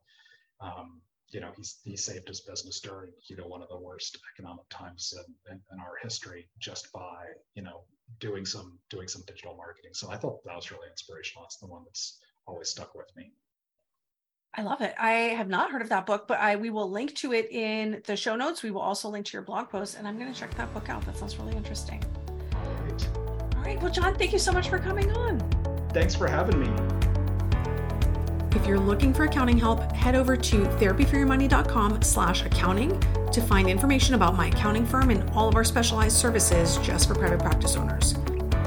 um, 0.61 1.03
you 1.31 1.41
know, 1.41 1.51
he's 1.57 1.79
he 1.83 1.97
saved 1.97 2.29
his 2.29 2.41
business 2.41 2.81
during 2.81 3.11
you 3.29 3.37
know 3.37 3.47
one 3.47 3.61
of 3.61 3.69
the 3.69 3.79
worst 3.79 4.19
economic 4.33 4.69
times 4.71 5.13
in, 5.17 5.53
in, 5.53 5.61
in, 5.73 5.81
our 5.81 5.97
history 6.03 6.49
just 6.61 6.93
by 6.93 7.25
you 7.55 7.63
know 7.63 7.83
doing 8.21 8.47
some 8.47 8.79
doing 8.89 9.09
some 9.09 9.23
digital 9.27 9.57
marketing. 9.57 9.91
So 9.93 10.11
I 10.11 10.17
thought 10.17 10.45
that 10.45 10.55
was 10.55 10.71
really 10.71 10.89
inspirational. 10.89 11.45
It's 11.45 11.59
the 11.59 11.67
one 11.67 11.83
that's 11.85 12.21
always 12.47 12.69
stuck 12.69 12.95
with 12.95 13.11
me. 13.17 13.33
I 14.55 14.63
love 14.63 14.81
it. 14.81 14.95
I 14.99 15.11
have 15.11 15.49
not 15.49 15.71
heard 15.71 15.83
of 15.83 15.91
that 15.91 16.07
book, 16.07 16.29
but 16.29 16.39
I 16.39 16.57
we 16.57 16.71
will 16.71 16.91
link 16.91 17.15
to 17.17 17.33
it 17.33 17.51
in 17.51 18.03
the 18.07 18.17
show 18.17 18.37
notes. 18.37 18.63
We 18.63 18.71
will 18.71 18.81
also 18.81 19.09
link 19.09 19.27
to 19.27 19.33
your 19.33 19.43
blog 19.43 19.69
post, 19.69 19.99
and 19.99 20.07
I'm 20.07 20.19
going 20.19 20.33
to 20.33 20.39
check 20.39 20.55
that 20.55 20.73
book 20.73 20.89
out. 20.89 21.05
That 21.07 21.17
sounds 21.17 21.37
really 21.37 21.57
interesting. 21.57 22.03
All 22.55 22.73
right. 22.85 23.09
All 23.57 23.63
right. 23.63 23.83
Well, 23.83 23.93
John, 23.93 24.15
thank 24.15 24.33
you 24.33 24.39
so 24.39 24.53
much 24.53 24.69
for 24.69 24.79
coming 24.79 25.11
on. 25.13 25.41
Thanks 25.93 26.15
for 26.15 26.29
having 26.29 26.61
me. 26.61 27.06
If 28.57 28.67
you're 28.67 28.81
looking 28.81 29.13
for 29.13 29.25
accounting 29.25 29.59
help, 29.59 29.93
head 29.93 30.15
over 30.15 30.35
to 30.35 30.57
therapyforyourmoney.com 30.63 32.01
slash 32.01 32.43
accounting 32.43 32.99
to 33.31 33.43
find 33.43 33.69
information 33.69 34.15
about 34.15 34.35
my 34.35 34.47
accounting 34.47 34.87
firm 34.87 35.11
and 35.11 35.29
all 35.31 35.47
of 35.47 35.57
our 35.57 35.63
specialized 35.63 36.17
services 36.17 36.79
just 36.79 37.07
for 37.07 37.15
private 37.15 37.41
practice 37.41 37.77
owners. 37.77 38.15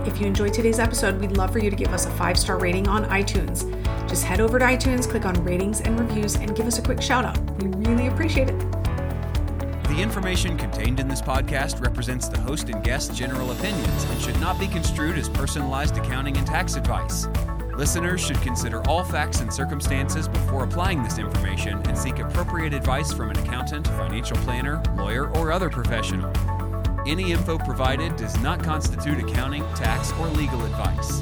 If 0.06 0.22
you 0.22 0.28
enjoyed 0.28 0.54
today's 0.54 0.78
episode, 0.78 1.20
we'd 1.20 1.36
love 1.38 1.52
for 1.52 1.58
you 1.58 1.72
to 1.72 1.76
give 1.76 1.92
us 1.92 2.06
a 2.06 2.12
five 2.12 2.38
star 2.38 2.60
rating 2.60 2.88
on 2.88 3.04
iTunes. 3.06 3.68
Just 4.08 4.24
head 4.24 4.40
over 4.40 4.60
to 4.60 4.66
iTunes, 4.66 5.10
click 5.10 5.26
on 5.26 5.34
ratings 5.44 5.82
and 5.82 6.00
reviews, 6.00 6.36
and 6.36 6.56
give 6.56 6.68
us 6.68 6.78
a 6.78 6.84
quick 6.84 7.02
shout 7.02 7.26
out. 7.26 7.40
We 7.60 7.70
really 7.88 8.10
appreciate 8.10 8.50
it. 8.50 8.60
The 9.86 10.00
information 10.00 10.56
contained 10.56 11.00
in 11.00 11.08
this 11.08 11.20
podcast 11.22 11.82
represents 11.82 12.28
the 12.28 12.40
host 12.40 12.70
and 12.70 12.84
guest's 12.84 13.18
general 13.18 13.52
opinions 13.52 14.04
and 14.04 14.22
should 14.22 14.40
not 14.40 14.60
be 14.60 14.68
construed 14.68 15.18
as 15.18 15.28
personalized 15.28 15.98
accounting 15.98 16.38
and 16.38 16.46
tax 16.46 16.76
advice. 16.76 17.28
Listeners 17.80 18.20
should 18.20 18.42
consider 18.42 18.86
all 18.90 19.06
facts 19.06 19.40
and 19.40 19.52
circumstances 19.52 20.28
before 20.28 20.66
applying 20.66 21.02
this 21.02 21.18
information 21.18 21.82
and 21.88 21.98
seek 21.98 22.20
appropriate 22.20 22.74
advice 22.74 23.14
from 23.14 23.30
an 23.30 23.40
accountant, 23.40 23.88
financial 23.88 24.36
planner, 24.40 24.84
lawyer, 24.98 25.30
or 25.38 25.54
other 25.54 25.70
professional. 25.70 26.30
Any 27.08 27.32
info 27.32 27.58
provided 27.58 28.18
does 28.18 28.38
not 28.42 28.62
constitute 28.62 29.24
accounting, 29.24 29.64
tax, 29.76 30.12
or 30.20 30.28
legal 30.28 30.62
advice. 30.66 31.22